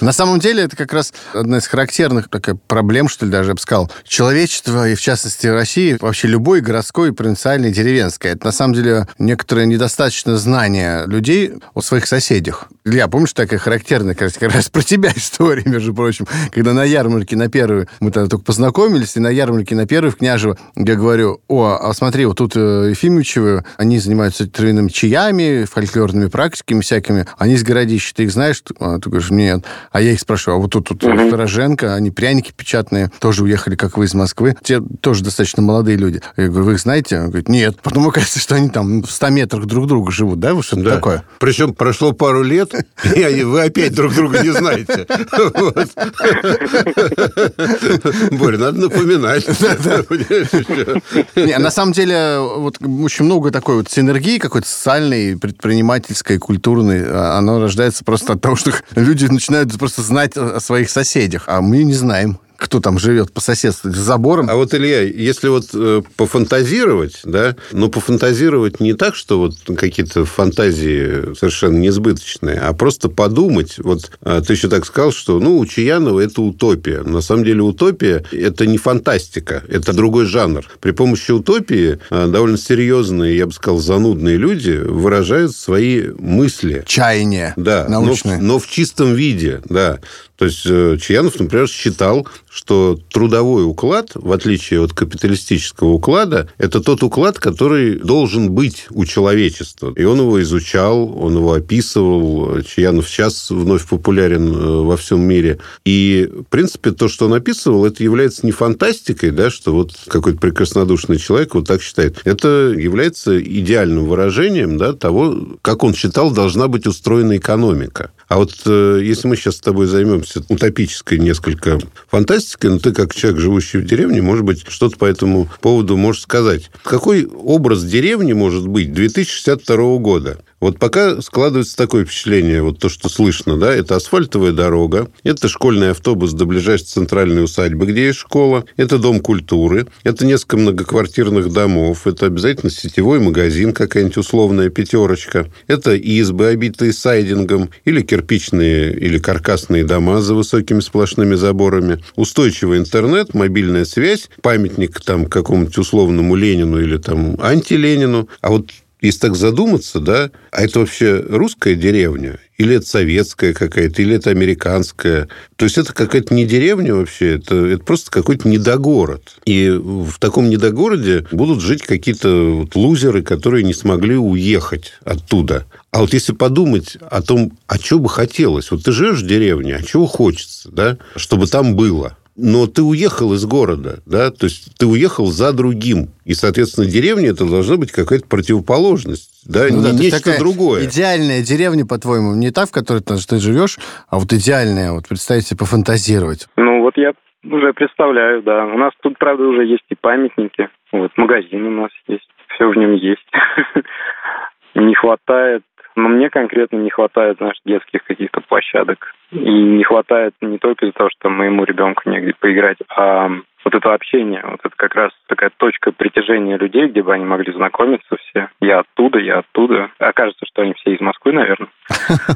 На 0.01 0.13
самом 0.13 0.41
деле, 0.41 0.65
это 0.65 0.77
как 0.77 0.93
раз 0.93 1.13
одна 1.33 1.59
из 1.59 1.67
характерных 1.67 2.29
такая 2.29 2.55
проблем, 2.55 3.09
что 3.09 3.25
ли, 3.25 3.33
даже 3.33 3.51
я 3.51 3.55
бы 3.55 3.61
сказал, 3.61 3.91
человечества, 4.07 4.89
и 4.89 4.95
в 4.95 5.01
частности 5.01 5.47
России, 5.47 5.97
вообще 6.01 6.29
любой 6.29 6.61
городской, 6.61 7.13
провинциальной, 7.13 7.73
деревенской. 7.73 8.33
Это 8.33 8.47
на 8.47 8.53
самом 8.53 8.75
деле 8.75 9.09
некоторое 9.19 9.67
недостаточное 9.67 10.37
знание 10.37 11.07
людей 11.07 11.53
о 11.75 11.81
своих 11.81 12.07
соседях. 12.07 12.69
Илья, 12.85 13.09
помнишь, 13.09 13.33
такая 13.33 13.59
характерная 13.59 14.15
как 14.15 14.41
раз 14.43 14.69
про 14.69 14.83
тебя 14.83 15.13
история, 15.17 15.63
между 15.65 15.95
прочим, 15.95 16.27
когда 16.53 16.73
на 16.73 16.85
ярмарке 16.85 17.20
ярмарке 17.21 17.37
на 17.37 17.49
первую, 17.49 17.87
мы 18.01 18.11
тогда 18.11 18.29
только 18.29 18.45
познакомились, 18.45 19.17
и 19.17 19.21
на 19.21 19.29
ярмарке 19.29 19.75
на 19.75 19.87
первую 19.87 20.13
в 20.13 20.17
Княжево 20.17 20.57
я 20.77 20.95
говорю, 20.95 21.41
о, 21.49 21.79
а 21.81 21.93
смотри, 21.93 22.27
вот 22.27 22.39
тут 22.39 22.57
э, 22.57 22.89
Ефимовичевы, 22.91 23.65
они 23.77 23.99
занимаются 23.99 24.49
травяными 24.49 24.89
чаями, 24.89 25.65
фольклорными 25.65 26.29
практиками 26.29 26.81
всякими, 26.81 27.27
они 27.39 27.55
из 27.55 27.63
городища, 27.63 28.15
ты 28.15 28.25
их 28.25 28.33
знаешь? 28.33 28.63
А, 28.79 28.99
ты 28.99 29.11
говоришь, 29.11 29.31
нет. 29.31 29.65
А 29.93 30.01
я 30.01 30.13
их 30.13 30.21
спрашиваю, 30.21 30.59
а 30.59 30.61
вот 30.61 30.71
тут, 30.71 30.89
тут 30.89 31.03
mm-hmm. 31.03 31.95
Они 31.95 32.11
пряники 32.11 32.53
печатные, 32.57 33.11
тоже 33.19 33.45
уехали, 33.45 33.77
как 33.77 33.97
вы, 33.97 34.07
из 34.07 34.15
Москвы. 34.15 34.57
Те 34.63 34.81
тоже 35.01 35.23
достаточно 35.23 35.63
молодые 35.63 35.97
люди. 35.97 36.23
Я 36.37 36.49
говорю, 36.49 36.65
вы 36.65 36.73
их 36.75 36.81
знаете? 36.81 37.19
Он 37.19 37.29
говорит, 37.29 37.49
нет. 37.49 37.79
Потом 37.83 38.09
оказывается, 38.09 38.39
что 38.39 38.55
они 38.55 38.71
там 38.71 39.03
в 39.03 39.11
100 39.11 39.29
метрах 39.31 39.67
друг 39.67 39.87
друга 39.87 40.11
живут, 40.11 40.41
да? 40.41 40.55
Вот 40.55 40.65
что-то 40.65 40.83
да. 40.83 40.95
такое. 40.97 41.25
Причем 41.39 41.75
прошло 41.75 42.13
пару 42.13 42.43
лет, 42.43 42.73
и 43.15 43.45
вы 43.45 43.63
опять 43.63 43.95
друг 43.95 44.15
друга 44.15 44.43
не 44.43 44.51
знаете. 44.51 45.07
Боря, 48.33 48.59
надо 48.59 48.81
напоминать. 48.81 49.47
Не, 51.37 51.59
на 51.59 51.71
самом 51.71 51.93
деле, 51.93 52.39
вот 52.39 52.79
очень 52.81 53.25
много 53.25 53.51
такой 53.51 53.77
вот 53.77 53.91
синергии 53.91 54.39
какой-то 54.39 54.67
социальной, 54.67 55.37
предпринимательской, 55.37 56.39
культурной. 56.39 57.03
А, 57.07 57.39
оно 57.39 57.61
рождается 57.61 58.05
просто 58.05 58.35
от 58.35 58.41
того, 58.41 58.57
что 58.57 58.73
люди 58.95 59.27
начинают 59.27 59.77
просто 59.79 60.03
знать 60.03 60.37
о 60.37 60.61
своих 60.61 60.91
соседях, 60.91 61.45
а 61.47 61.61
мы 61.61 61.83
не 61.83 61.95
знаем 61.95 62.39
кто 62.61 62.81
там 62.81 62.99
живет 62.99 63.33
по 63.33 63.41
соседству, 63.41 63.91
с 63.91 63.97
забором. 63.97 64.49
А 64.51 64.55
вот, 64.55 64.75
Илья, 64.75 65.01
если 65.01 65.49
вот 65.49 65.71
э, 65.73 66.03
пофантазировать, 66.17 67.21
да, 67.25 67.57
но 67.73 67.89
пофантазировать 67.89 68.81
не 68.81 68.93
так, 68.93 69.15
что 69.15 69.39
вот 69.39 69.55
какие-то 69.77 70.27
фантазии 70.27 71.35
совершенно 71.35 71.79
несбыточные, 71.79 72.59
а 72.61 72.75
просто 72.75 73.09
подумать, 73.09 73.77
вот 73.79 74.11
э, 74.23 74.43
ты 74.47 74.53
еще 74.53 74.69
так 74.69 74.85
сказал, 74.85 75.11
что, 75.11 75.41
ну, 75.41 75.59
у 75.59 75.65
Чаянова 75.65 76.21
это 76.21 76.43
утопия. 76.43 77.03
На 77.03 77.23
самом 77.23 77.45
деле 77.45 77.63
утопия– 77.63 78.25
это 78.31 78.67
не 78.67 78.77
фантастика, 78.77 79.65
это 79.67 79.95
другой 79.95 80.27
жанр. 80.27 80.67
При 80.81 80.91
помощи 80.91 81.31
утопии 81.31 81.99
э, 82.11 82.27
довольно 82.27 82.59
серьезные, 82.59 83.39
я 83.39 83.47
бы 83.47 83.53
сказал, 83.53 83.79
занудные 83.79 84.37
люди 84.37 84.73
выражают 84.73 85.57
свои 85.57 86.11
мысли. 86.19 86.85
Чаяния 86.87 87.55
да, 87.57 87.87
научные. 87.89 88.37
Но, 88.37 88.55
но 88.55 88.59
в 88.59 88.69
чистом 88.69 89.15
виде, 89.15 89.63
да. 89.65 89.99
То 90.41 90.47
есть 90.47 90.63
э, 90.65 90.97
Чаянов, 90.99 91.39
например, 91.39 91.69
считал, 91.69 92.27
что 92.51 92.99
трудовой 93.11 93.67
уклад, 93.67 94.13
в 94.15 94.33
отличие 94.33 94.83
от 94.83 94.95
капиталистического 94.95 95.91
уклада, 95.91 96.49
это 96.57 96.81
тот 96.81 97.03
уклад, 97.03 97.39
который 97.39 97.97
должен 97.97 98.51
быть 98.51 98.87
у 98.89 99.05
человечества. 99.05 99.93
И 99.95 100.03
он 100.05 100.19
его 100.19 100.41
изучал, 100.41 101.15
он 101.23 101.37
его 101.37 101.53
описывал. 101.53 102.63
Чаянов 102.63 103.07
сейчас 103.07 103.51
вновь 103.51 103.87
популярен 103.87 104.49
э, 104.49 104.83
во 104.83 104.97
всем 104.97 105.21
мире. 105.21 105.59
И, 105.85 106.27
в 106.33 106.45
принципе, 106.45 106.93
то, 106.93 107.09
что 107.09 107.27
он 107.27 107.35
описывал, 107.35 107.85
это 107.85 108.03
является 108.03 108.47
не 108.47 108.53
фантастикой, 108.53 109.33
да, 109.33 109.51
что 109.51 109.75
вот 109.75 109.93
какой-то 110.09 110.39
прекраснодушный 110.39 111.19
человек 111.19 111.55
вот 111.55 111.67
так 111.67 111.83
считает. 111.83 112.17
Это 112.25 112.75
является 112.75 113.39
идеальным 113.39 114.07
выражением 114.07 114.79
да, 114.79 114.95
того, 114.95 115.59
как 115.61 115.85
он 115.85 115.93
считал, 115.93 116.31
должна 116.31 116.67
быть 116.67 116.87
устроена 116.87 117.37
экономика. 117.37 118.11
А 118.31 118.37
вот 118.37 118.53
э, 118.65 119.01
если 119.03 119.27
мы 119.27 119.35
сейчас 119.35 119.57
с 119.57 119.61
тобой 119.61 119.87
займемся 119.87 120.45
утопической 120.49 121.19
несколько 121.19 121.81
фантастикой, 122.07 122.71
но 122.71 122.79
ты 122.79 122.93
как 122.93 123.13
человек, 123.13 123.41
живущий 123.41 123.79
в 123.79 123.85
деревне, 123.85 124.23
может 124.23 124.45
быть, 124.45 124.65
что-то 124.69 124.97
по 124.97 125.05
этому 125.05 125.49
поводу 125.61 125.97
можешь 125.97 126.23
сказать. 126.23 126.71
Какой 126.85 127.27
образ 127.27 127.83
деревни 127.83 128.33
может 128.33 128.69
быть 128.69 128.93
2062 128.93 129.97
года? 129.99 130.39
Вот 130.61 130.79
пока 130.79 131.23
складывается 131.23 131.75
такое 131.75 132.05
впечатление, 132.05 132.63
вот 132.63 132.79
то, 132.79 132.91
что 132.91 133.09
слышно, 133.09 133.57
да, 133.57 133.75
это 133.75 133.97
асфальтовая 133.97 134.53
дорога, 134.53 135.11
это 135.25 135.49
школьный 135.49 135.93
автобус 135.93 136.33
до 136.35 136.45
ближайшей 136.45 136.85
центральной 136.87 137.43
усадьбы, 137.43 137.87
где 137.87 138.09
есть 138.09 138.19
школа, 138.19 138.67
это 138.77 138.99
дом 138.99 139.21
культуры, 139.21 139.87
это 140.05 140.27
несколько 140.27 140.59
многоквартирных 140.59 141.51
домов, 141.51 142.07
это 142.07 142.27
обязательно 142.27 142.71
сетевой 142.71 143.21
магазин, 143.21 143.73
какая-нибудь 143.73 144.19
условная 144.19 144.69
пятерочка, 144.69 145.51
это 145.67 145.95
избы, 145.95 146.49
обитые 146.49 146.93
сайдингом, 146.93 147.71
или 147.87 148.03
кирпичные, 148.03 148.93
или 148.93 149.19
каркасные 149.19 149.85
дома 149.85 150.21
за 150.21 150.35
высокими 150.35 150.81
сплошными 150.81 151.37
заборами, 151.37 152.05
устойчивый 152.17 152.79
интернет, 152.79 153.33
мобильная 153.33 153.87
связь, 153.87 154.29
памятник 154.43 155.01
там 155.01 155.25
какому-нибудь 155.25 155.79
условному 155.79 156.35
Ленину 156.35 156.81
или 156.81 156.99
там 156.99 157.37
антиленину, 157.41 158.29
а 158.43 158.51
вот 158.51 158.67
если 159.01 159.21
так 159.21 159.37
задуматься, 159.37 160.01
да, 160.01 160.31
а 160.51 160.63
это 160.63 160.81
вообще 160.81 161.25
русская 161.29 161.75
деревня? 161.75 162.39
Или 162.59 162.77
это 162.77 162.87
советская 162.87 163.55
какая-то, 163.55 164.03
или 164.03 164.17
это 164.17 164.31
американская? 164.31 165.29
То 165.57 165.65
есть 165.65 165.79
это 165.79 165.95
какая-то 165.95 166.35
не 166.35 166.45
деревня 166.45 166.95
вообще, 166.95 167.37
это, 167.37 167.55
это 167.55 167.83
просто 167.83 168.11
какой-то 168.11 168.47
недогород. 168.49 169.37
И 169.47 169.71
в 169.71 170.19
таком 170.19 170.51
недогороде 170.51 171.27
будут 171.33 171.63
жить 171.63 171.83
какие-то 171.83 172.61
вот 172.61 172.75
лузеры, 172.75 173.23
которые 173.23 173.65
не 173.65 173.73
смогли 173.73 174.17
уехать 174.17 174.93
оттуда. 175.05 175.67
А 175.91 176.01
вот 176.01 176.13
если 176.13 176.33
подумать 176.33 176.99
о 177.01 177.23
том, 177.23 177.53
а 177.67 177.79
что 177.79 177.99
бы 177.99 178.09
хотелось, 178.11 178.71
вот 178.71 178.85
ты 178.85 178.93
живешь 178.93 179.23
в 179.23 179.27
деревне, 179.27 179.77
а 179.77 179.83
чего 179.83 180.07
хочется, 180.07 180.71
да, 180.71 180.99
чтобы 181.17 181.47
там 181.47 181.75
было– 181.75 182.17
но 182.37 182.67
ты 182.67 182.83
уехал 182.83 183.33
из 183.35 183.45
города, 183.45 184.01
да, 184.07 184.31
то 184.31 184.45
есть 184.45 184.77
ты 184.79 184.87
уехал 184.87 185.27
за 185.27 185.53
другим. 185.53 186.09
И, 186.25 186.35
соответственно, 186.35 186.87
деревня 186.87 187.31
это 187.31 187.49
должна 187.49 187.77
быть 187.77 187.93
какая-то 187.93 188.27
противоположность, 188.29 189.45
да, 189.49 189.67
ну, 189.71 189.79
не, 189.79 189.83
да 189.83 189.93
нечто 189.93 190.39
другое. 190.39 190.87
Идеальная 190.87 191.43
деревня, 191.43 191.87
по-твоему, 191.87 192.35
не 192.35 192.51
та, 192.51 192.67
в 192.67 192.73
которой 192.73 193.01
ты, 193.01 193.17
ты 193.17 193.39
живешь, 193.39 193.79
а 194.09 194.19
вот 194.19 194.33
идеальная, 194.33 194.93
вот 194.93 195.09
представить 195.09 195.47
себе, 195.47 195.59
пофантазировать. 195.59 196.47
Ну, 196.57 196.83
вот 196.83 196.97
я 196.97 197.13
уже 197.45 197.73
представляю, 197.73 198.43
да. 198.43 198.67
У 198.67 198.79
нас 198.79 198.93
тут, 199.03 199.19
правда, 199.19 199.45
уже 199.45 199.65
есть 199.65 199.85
и 199.89 199.95
памятники. 199.95 200.69
Вот, 200.93 201.11
магазин 201.17 201.67
у 201.67 201.83
нас 201.83 201.91
есть. 202.09 202.29
Все 202.55 202.69
в 202.69 202.77
нем 202.77 202.95
есть. 202.95 203.27
Не 204.75 204.95
хватает 204.95 205.63
но 205.97 206.09
мне 206.09 206.31
конкретно 206.31 206.77
не 206.77 206.91
хватает, 206.91 207.39
знаешь, 207.39 207.59
детских 207.65 208.05
каких-то 208.05 208.41
площадок. 208.41 209.13
И 209.33 209.39
не 209.39 209.85
хватает 209.85 210.35
не 210.41 210.59
только 210.59 210.87
из-за 210.87 210.95
того, 210.95 211.11
что 211.11 211.29
моему 211.29 211.65
ребенку 211.65 212.09
негде 212.11 212.35
поиграть, 212.39 212.79
а 212.89 213.29
вот 213.65 213.75
это 213.75 213.93
общение, 213.95 214.43
вот 214.45 214.61
это 214.65 214.75
как 214.75 214.95
раз 214.95 215.13
такая 215.29 215.51
точка 215.57 215.93
притяжения 215.93 216.57
людей, 216.57 216.89
где 216.89 217.03
бы 217.03 217.13
они 217.13 217.25
могли 217.25 217.53
знакомиться 217.53 218.17
все. 218.17 218.49
Я 218.61 218.81
оттуда, 218.81 219.19
я 219.19 219.41
оттуда. 219.41 219.91
Окажется, 219.99 220.47
что 220.47 220.63
они 220.63 220.73
все 220.75 220.95
из 220.95 221.01
Москвы, 221.01 221.33
наверное. 221.33 221.69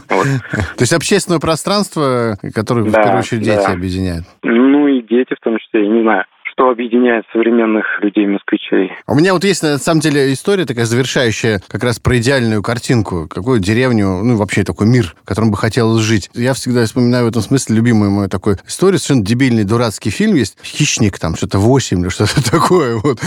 То 0.09 0.80
есть 0.80 0.92
общественное 0.92 1.40
пространство, 1.40 2.37
которое, 2.54 2.83
в 2.83 2.92
первую 2.92 3.18
очередь, 3.18 3.42
дети 3.42 3.70
объединяют. 3.70 4.24
Ну 4.42 4.87
и 4.87 5.00
дети 5.00 5.35
в 5.35 5.42
том 5.42 5.59
числе, 5.59 5.85
я 5.85 5.88
не 5.88 6.02
знаю 6.02 6.24
что 6.55 6.71
объединяет 6.71 7.25
современных 7.33 7.85
людей-москвичей. 8.01 8.93
У 9.07 9.14
меня 9.14 9.35
вот 9.35 9.45
есть, 9.45 9.62
на 9.62 9.79
самом 9.79 10.01
деле, 10.01 10.33
история 10.33 10.64
такая 10.64 10.85
завершающая 10.85 11.61
как 11.67 11.83
раз 11.83 11.99
про 11.99 12.19
идеальную 12.19 12.62
картинку, 12.62 13.27
какую 13.29 13.59
деревню, 13.59 14.23
ну, 14.23 14.37
вообще 14.37 14.62
такой 14.62 14.87
мир, 14.87 15.14
в 15.23 15.27
котором 15.27 15.51
бы 15.51 15.57
хотелось 15.57 16.03
жить. 16.03 16.31
Я 16.35 16.55
всегда 16.55 16.85
вспоминаю 16.85 17.25
в 17.25 17.29
этом 17.29 17.43
смысле 17.43 17.77
любимую 17.77 18.12
мою 18.12 18.29
такую 18.29 18.59
историю, 18.67 19.01
совершенно 19.01 19.27
дебильный, 19.27 19.64
дурацкий 19.64 20.11
фильм 20.11 20.37
есть, 20.37 20.57
«Хищник», 20.62 21.19
там 21.19 21.35
что-то 21.35 21.59
8 21.59 22.01
или 22.01 22.09
что-то 22.09 22.51
такое, 22.51 22.97
вот, 22.97 23.21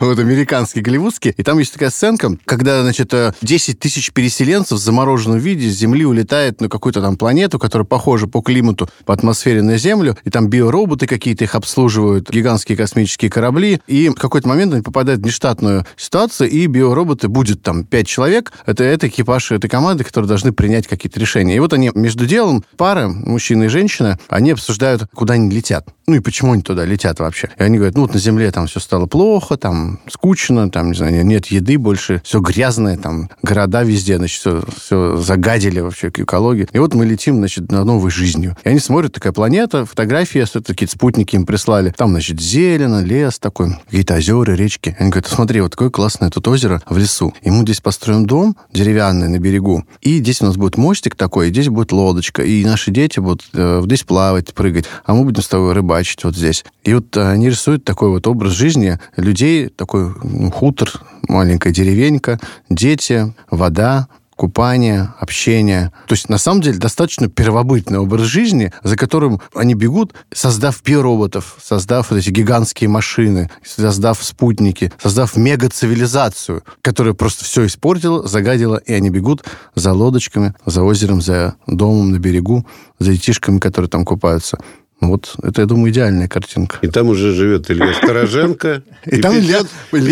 вот 0.00 0.18
американский, 0.18 0.80
голливудский. 0.80 1.34
И 1.36 1.42
там 1.42 1.58
есть 1.58 1.74
такая 1.74 1.90
сценка, 1.90 2.30
когда, 2.46 2.82
значит, 2.82 3.12
10 3.42 3.78
тысяч 3.78 4.12
переселенцев 4.12 4.78
в 4.78 4.82
замороженном 4.82 5.38
виде 5.38 5.68
с 5.68 5.74
Земли 5.74 6.06
улетает 6.06 6.62
на 6.62 6.70
какую-то 6.70 7.02
там 7.02 7.18
планету, 7.18 7.58
которая 7.58 7.84
похожа 7.84 8.26
по 8.26 8.40
климату, 8.40 8.88
по 9.04 9.12
атмосфере 9.12 9.60
на 9.60 9.76
Землю, 9.76 10.16
и 10.24 10.30
там 10.30 10.48
биороботы 10.48 11.06
какие-то 11.06 11.44
их 11.44 11.54
обслуживают, 11.54 12.30
гигантские 12.54 12.76
космические 12.76 13.30
корабли, 13.30 13.80
и 13.86 14.08
в 14.08 14.14
какой-то 14.14 14.48
момент 14.48 14.72
они 14.72 14.82
попадают 14.82 15.20
в 15.22 15.24
нештатную 15.24 15.84
ситуацию, 15.96 16.48
и 16.48 16.66
биороботы 16.66 17.28
будет 17.28 17.62
там 17.62 17.84
5 17.84 18.06
человек, 18.06 18.52
это, 18.66 18.84
это 18.84 19.08
экипаж 19.08 19.52
этой 19.52 19.68
команды, 19.68 20.04
которые 20.04 20.28
должны 20.28 20.52
принять 20.52 20.86
какие-то 20.86 21.18
решения. 21.18 21.56
И 21.56 21.58
вот 21.58 21.72
они 21.72 21.90
между 21.94 22.26
делом, 22.26 22.64
пара, 22.76 23.08
мужчина 23.08 23.64
и 23.64 23.68
женщина, 23.68 24.18
они 24.28 24.52
обсуждают, 24.52 25.04
куда 25.14 25.34
они 25.34 25.50
летят. 25.50 25.88
Ну 26.06 26.16
и 26.16 26.20
почему 26.20 26.52
они 26.52 26.62
туда 26.62 26.84
летят 26.84 27.18
вообще. 27.18 27.48
И 27.58 27.62
они 27.62 27.78
говорят, 27.78 27.96
ну 27.96 28.02
вот 28.02 28.14
на 28.14 28.20
Земле 28.20 28.50
там 28.50 28.66
все 28.66 28.78
стало 28.78 29.06
плохо, 29.06 29.56
там 29.56 30.00
скучно, 30.08 30.70
там, 30.70 30.90
не 30.90 30.96
знаю, 30.96 31.24
нет 31.24 31.46
еды 31.46 31.78
больше, 31.78 32.20
все 32.24 32.40
грязное, 32.40 32.98
там 32.98 33.30
города 33.42 33.82
везде, 33.82 34.18
значит, 34.18 34.40
все, 34.40 34.62
все 34.76 35.16
загадили 35.16 35.80
вообще 35.80 36.10
к 36.10 36.20
экологии. 36.20 36.68
И 36.72 36.78
вот 36.78 36.94
мы 36.94 37.06
летим, 37.06 37.36
значит, 37.36 37.72
на 37.72 37.84
новой 37.84 38.10
жизнью. 38.10 38.56
И 38.64 38.68
они 38.68 38.78
смотрят, 38.78 39.12
такая 39.12 39.32
планета, 39.32 39.86
фотографии, 39.86 40.44
какие-то 40.62 40.92
спутники 40.92 41.36
им 41.36 41.46
прислали. 41.46 41.92
Там, 41.96 42.10
значит, 42.10 42.40
зелено, 42.44 43.02
лес 43.02 43.38
такой, 43.38 43.76
какие-то 43.86 44.14
озера, 44.14 44.52
речки. 44.52 44.96
Они 44.98 45.10
говорят, 45.10 45.30
смотри, 45.30 45.60
вот 45.60 45.72
такое 45.72 45.90
классное 45.90 46.30
тут 46.30 46.46
озеро 46.48 46.82
в 46.88 46.96
лесу. 46.96 47.34
И 47.42 47.50
мы 47.50 47.62
здесь 47.62 47.80
построим 47.80 48.26
дом 48.26 48.56
деревянный 48.72 49.28
на 49.28 49.38
берегу. 49.38 49.84
И 50.00 50.18
здесь 50.18 50.42
у 50.42 50.46
нас 50.46 50.56
будет 50.56 50.76
мостик 50.76 51.14
такой, 51.16 51.48
и 51.48 51.50
здесь 51.50 51.68
будет 51.68 51.92
лодочка. 51.92 52.42
И 52.42 52.64
наши 52.64 52.90
дети 52.90 53.20
будут 53.20 53.44
э, 53.54 53.80
здесь 53.84 54.04
плавать, 54.04 54.52
прыгать. 54.54 54.84
А 55.04 55.14
мы 55.14 55.24
будем 55.24 55.42
с 55.42 55.48
тобой 55.48 55.72
рыбачить 55.72 56.24
вот 56.24 56.36
здесь. 56.36 56.64
И 56.84 56.94
вот 56.94 57.16
э, 57.16 57.28
они 57.28 57.48
рисуют 57.48 57.84
такой 57.84 58.10
вот 58.10 58.26
образ 58.26 58.52
жизни 58.52 58.98
людей, 59.16 59.68
такой 59.68 60.14
ну, 60.22 60.50
хутор, 60.50 60.92
маленькая 61.28 61.72
деревенька, 61.72 62.38
дети, 62.68 63.34
вода, 63.50 64.08
купание, 64.36 65.14
общение. 65.18 65.92
То 66.06 66.14
есть, 66.14 66.28
на 66.28 66.38
самом 66.38 66.60
деле, 66.60 66.78
достаточно 66.78 67.28
первобытный 67.28 67.98
образ 67.98 68.22
жизни, 68.22 68.72
за 68.82 68.96
которым 68.96 69.40
они 69.54 69.74
бегут, 69.74 70.14
создав 70.32 70.82
биороботов, 70.82 71.56
создав 71.62 72.10
вот 72.10 72.16
эти 72.16 72.30
гигантские 72.30 72.88
машины, 72.88 73.50
создав 73.64 74.22
спутники, 74.22 74.92
создав 75.02 75.36
мега-цивилизацию, 75.36 76.62
которая 76.82 77.14
просто 77.14 77.44
все 77.44 77.66
испортила, 77.66 78.26
загадила, 78.26 78.76
и 78.76 78.92
они 78.92 79.10
бегут 79.10 79.44
за 79.74 79.92
лодочками, 79.92 80.54
за 80.66 80.82
озером, 80.82 81.20
за 81.20 81.54
домом 81.66 82.12
на 82.12 82.18
берегу, 82.18 82.66
за 82.98 83.12
детишками, 83.12 83.58
которые 83.58 83.88
там 83.88 84.04
купаются. 84.04 84.58
Вот 85.00 85.34
это, 85.42 85.62
я 85.62 85.66
думаю, 85.66 85.92
идеальная 85.92 86.28
картинка. 86.28 86.78
И 86.82 86.88
там 86.88 87.08
уже 87.08 87.32
живет 87.32 87.70
Илья 87.70 87.92
Стороженко. 87.94 88.82
И 89.06 89.20
там 89.20 89.34
Илья 89.34 89.60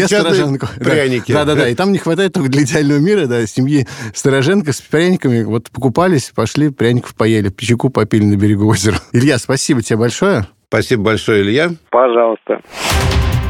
Стороженко. 0.06 0.68
Пряники. 0.78 1.32
Да-да-да. 1.32 1.68
И 1.68 1.74
там 1.74 1.92
не 1.92 1.98
хватает 1.98 2.32
только 2.32 2.50
для 2.50 2.62
идеального 2.62 2.98
мира, 2.98 3.26
да, 3.26 3.46
семьи 3.46 3.86
Стороженко 4.14 4.72
с 4.72 4.80
пряниками. 4.80 5.44
Вот 5.44 5.70
покупались, 5.70 6.32
пошли, 6.34 6.70
пряников 6.70 7.14
поели, 7.14 7.48
печеку 7.48 7.90
попили 7.90 8.24
на 8.24 8.36
берегу 8.36 8.66
озера. 8.66 8.98
Илья, 9.12 9.38
спасибо 9.38 9.82
тебе 9.82 9.98
большое. 9.98 10.46
Спасибо 10.68 11.04
большое, 11.04 11.42
Илья. 11.42 11.72
Пожалуйста. 11.90 12.60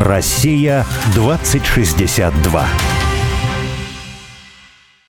Россия 0.01 0.85
2062. 1.15 2.67